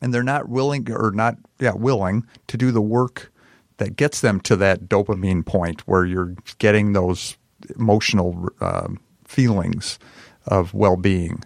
and 0.00 0.12
they're 0.12 0.22
not 0.22 0.48
willing 0.48 0.90
or 0.90 1.10
not 1.10 1.36
yeah 1.58 1.72
willing 1.74 2.26
to 2.48 2.56
do 2.56 2.70
the 2.70 2.82
work 2.82 3.31
that 3.82 3.96
gets 3.96 4.20
them 4.20 4.40
to 4.40 4.56
that 4.56 4.88
dopamine 4.88 5.44
point 5.44 5.80
where 5.88 6.04
you're 6.04 6.34
getting 6.58 6.92
those 6.92 7.36
emotional 7.76 8.48
uh, 8.60 8.88
feelings 9.24 9.98
of 10.46 10.72
well-being, 10.74 11.42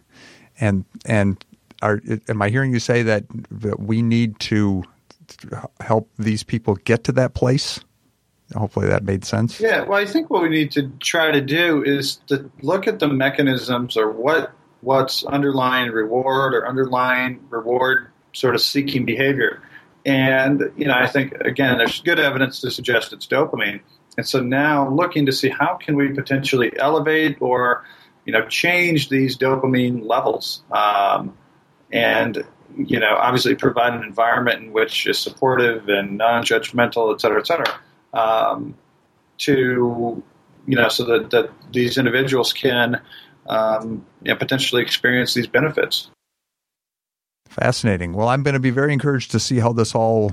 and 0.61 0.85
and 1.05 1.44
are 1.83 2.01
am 2.29 2.42
I 2.42 2.51
hearing 2.51 2.72
you 2.72 2.81
say 2.81 3.03
that 3.03 3.25
that 3.51 3.81
we 3.81 4.03
need 4.03 4.38
to 4.40 4.85
help 5.81 6.11
these 6.18 6.42
people 6.42 6.77
get 6.77 7.05
to 7.05 7.12
that 7.12 7.35
place? 7.35 7.81
hopefully 8.55 8.87
that 8.87 9.03
made 9.03 9.25
sense. 9.25 9.59
Yeah, 9.59 9.83
well, 9.83 9.99
I 9.99 10.07
think 10.07 10.31
what 10.31 10.40
we 10.40 10.49
need 10.49 10.70
to 10.72 10.88
try 11.01 11.33
to 11.33 11.40
do 11.40 11.83
is 11.83 12.16
to 12.29 12.49
look 12.62 12.87
at 12.87 13.01
the 13.01 13.09
mechanisms 13.09 13.96
or 13.96 14.11
what 14.11 14.53
what's 14.83 15.25
underlying 15.25 15.90
reward 15.90 16.55
or 16.55 16.68
underlying 16.68 17.44
reward 17.51 18.07
sort 18.33 18.55
of 18.55 18.61
seeking 18.61 19.05
behavior. 19.05 19.61
And 20.07 20.73
you 20.77 20.87
know, 20.87 20.95
I 20.95 21.09
think 21.09 21.33
again, 21.33 21.79
there's 21.79 22.01
good 22.01 22.21
evidence 22.21 22.61
to 22.61 22.71
suggest 22.71 23.12
it's 23.12 23.27
dopamine. 23.27 23.81
And 24.16 24.27
so 24.27 24.40
now 24.40 24.88
looking 24.88 25.27
to 25.27 25.33
see 25.33 25.51
how 25.51 25.75
can 25.75 25.97
we 25.97 26.09
potentially 26.09 26.73
elevate 26.79 27.37
or 27.40 27.85
you 28.25 28.33
know 28.33 28.47
change 28.47 29.09
these 29.09 29.37
dopamine 29.37 30.07
levels, 30.07 30.62
um, 30.71 31.37
and 31.92 32.45
you 32.77 33.01
know 33.01 33.16
obviously 33.16 33.57
provide 33.57 33.95
an 33.95 34.05
environment 34.05 34.62
in 34.62 34.73
which 34.73 35.07
is 35.07 35.19
supportive 35.19 35.88
and 35.88 36.16
non-judgmental, 36.16 37.12
et 37.12 37.21
cetera, 37.21 37.40
et 37.40 37.47
cetera 37.47 37.81
um, 38.14 38.75
to 39.38 40.23
you 40.66 40.77
know 40.77 40.88
so 40.88 41.05
that, 41.05 41.31
that 41.31 41.51
these 41.73 41.99
individuals 41.99 42.53
can 42.53 43.01
um, 43.49 44.05
you 44.23 44.33
know, 44.33 44.37
potentially 44.37 44.83
experience 44.83 45.35
these 45.35 45.47
benefits. 45.47 46.11
Fascinating. 47.59 48.12
Well, 48.12 48.29
I'm 48.29 48.42
going 48.42 48.55
to 48.55 48.61
be 48.61 48.71
very 48.71 48.92
encouraged 48.92 49.31
to 49.31 49.40
see 49.40 49.59
how 49.59 49.73
this 49.73 49.95
all 49.95 50.33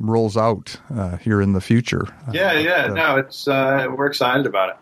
rolls 0.00 0.36
out 0.36 0.76
uh, 0.92 1.16
here 1.18 1.40
in 1.40 1.52
the 1.52 1.60
future. 1.60 2.08
Yeah, 2.32 2.52
yeah. 2.58 2.86
Uh, 2.86 2.94
no, 2.94 3.16
it's 3.16 3.46
uh, 3.46 3.86
we're 3.96 4.06
excited 4.06 4.44
about 4.46 4.70
it. 4.70 4.76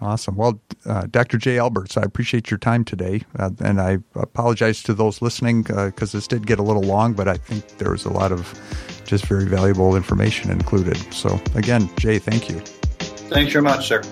Awesome. 0.00 0.36
Well, 0.36 0.60
uh, 0.86 1.06
Dr. 1.10 1.38
Jay 1.38 1.58
Alberts, 1.58 1.96
I 1.96 2.02
appreciate 2.02 2.50
your 2.50 2.58
time 2.58 2.84
today, 2.84 3.22
uh, 3.38 3.50
and 3.60 3.80
I 3.80 3.98
apologize 4.14 4.82
to 4.84 4.94
those 4.94 5.22
listening 5.22 5.62
because 5.62 6.14
uh, 6.14 6.18
this 6.18 6.26
did 6.26 6.46
get 6.46 6.58
a 6.58 6.62
little 6.62 6.82
long, 6.82 7.14
but 7.14 7.28
I 7.28 7.36
think 7.36 7.78
there 7.78 7.90
was 7.90 8.04
a 8.04 8.12
lot 8.12 8.30
of 8.30 8.60
just 9.04 9.26
very 9.26 9.46
valuable 9.46 9.96
information 9.96 10.50
included. 10.50 10.96
So, 11.12 11.40
again, 11.54 11.88
Jay, 11.96 12.18
thank 12.18 12.48
you. 12.48 12.60
Thanks 12.60 13.52
very 13.52 13.62
much, 13.62 13.88
sir. 13.88 14.02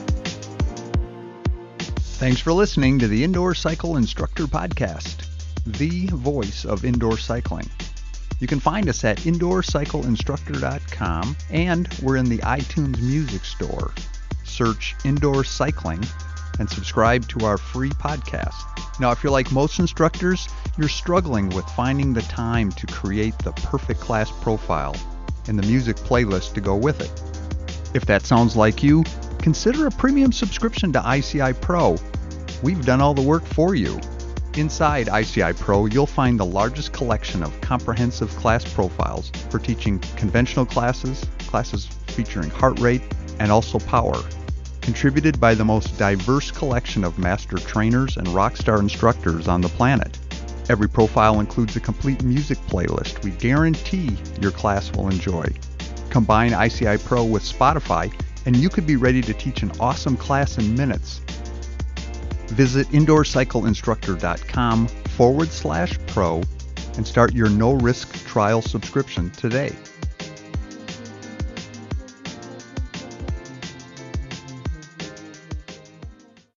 Thanks 2.19 2.41
for 2.41 2.53
listening 2.53 2.99
to 3.01 3.09
the 3.09 3.23
Indoor 3.23 3.55
Cycle 3.55 3.97
Instructor 3.97 4.45
Podcast, 4.45 5.27
the 5.67 6.07
voice 6.09 6.65
of 6.65 6.85
indoor 6.85 7.17
cycling. 7.19 7.69
You 8.39 8.47
can 8.47 8.61
find 8.61 8.89
us 8.89 9.03
at 9.05 9.19
indoorcycleinstructor.com 9.19 11.37
and 11.51 11.89
we're 12.03 12.17
in 12.17 12.29
the 12.29 12.39
iTunes 12.39 13.01
Music 13.01 13.45
Store. 13.45 13.93
Search 14.45 14.95
Indoor 15.05 15.45
Cycling 15.45 16.05
and 16.59 16.69
subscribe 16.69 17.29
to 17.29 17.45
our 17.45 17.59
free 17.59 17.91
podcast. 17.91 18.55
Now, 19.01 19.11
if 19.11 19.23
you're 19.23 19.33
like 19.33 19.53
most 19.53 19.79
instructors, 19.79 20.49
you're 20.79 20.89
struggling 20.89 21.51
with 21.51 21.67
finding 21.71 22.15
the 22.15 22.23
time 22.23 22.73
to 22.73 22.87
create 22.87 23.39
the 23.39 23.53
perfect 23.53 24.01
class 24.01 24.31
profile 24.41 24.97
and 25.49 25.59
the 25.59 25.67
music 25.67 25.97
playlist 25.97 26.55
to 26.55 26.61
go 26.61 26.77
with 26.77 27.01
it. 27.01 27.13
If 27.95 28.07
that 28.07 28.27
sounds 28.27 28.57
like 28.57 28.83
you, 28.83 29.05
consider 29.39 29.87
a 29.87 29.91
premium 29.91 30.33
subscription 30.33 30.93
to 30.93 31.03
ICI 31.17 31.55
Pro. 31.55 31.97
We've 32.63 32.85
done 32.85 33.01
all 33.01 33.15
the 33.15 33.23
work 33.23 33.45
for 33.45 33.75
you. 33.75 34.01
Inside 34.57 35.09
ICI 35.09 35.53
Pro, 35.53 35.85
you'll 35.87 36.07
find 36.07 36.41
the 36.41 36.47
largest 36.47 36.93
collection 36.93 37.43
of 37.43 37.61
comprehensive 37.61 38.31
class 38.37 38.65
profiles 38.65 39.31
for 39.51 39.59
teaching 39.59 39.99
conventional 40.17 40.65
classes, 40.65 41.27
classes 41.47 41.87
featuring 42.07 42.51
heart 42.51 42.79
rate, 42.81 43.03
and 43.39 43.53
also 43.53 43.79
power 43.79 44.17
contributed 44.87 45.41
by 45.41 45.53
the 45.53 45.65
most 45.65 45.99
diverse 45.99 46.53
collection 46.53 47.03
of 47.03 47.19
master 47.19 47.59
trainers 47.59 48.17
and 48.17 48.29
rockstar 48.29 48.79
instructors 48.79 49.49
on 49.49 49.61
the 49.61 49.69
planet. 49.71 50.17
Every 50.71 50.89
profile 50.89 51.41
includes 51.41 51.75
a 51.75 51.81
complete 51.81 52.23
music 52.23 52.57
playlist 52.69 53.25
we 53.25 53.33
guarantee 53.33 54.17
your 54.41 54.53
class 54.53 54.93
will 54.93 55.09
enjoy. 55.09 55.45
Combine 56.09 56.53
ICI 56.53 56.99
Pro 56.99 57.25
with 57.25 57.43
Spotify, 57.43 58.13
and 58.47 58.57
you 58.57 58.69
could 58.69 58.87
be 58.87 58.95
ready 58.95 59.23
to 59.23 59.35
teach 59.35 59.65
an 59.65 59.73
awesome 59.81 60.17
class 60.17 60.57
in 60.57 60.77
minutes. 60.77 61.21
Visit 62.49 62.89
indoorcycleinstructor.com 62.89 64.87
forward 64.87 65.49
slash 65.49 65.99
pro 66.07 66.43
and 66.97 67.07
start 67.07 67.35
your 67.35 67.49
no 67.51 67.73
risk 67.73 68.13
trial 68.27 68.63
subscription 68.63 69.31
today. 69.31 69.73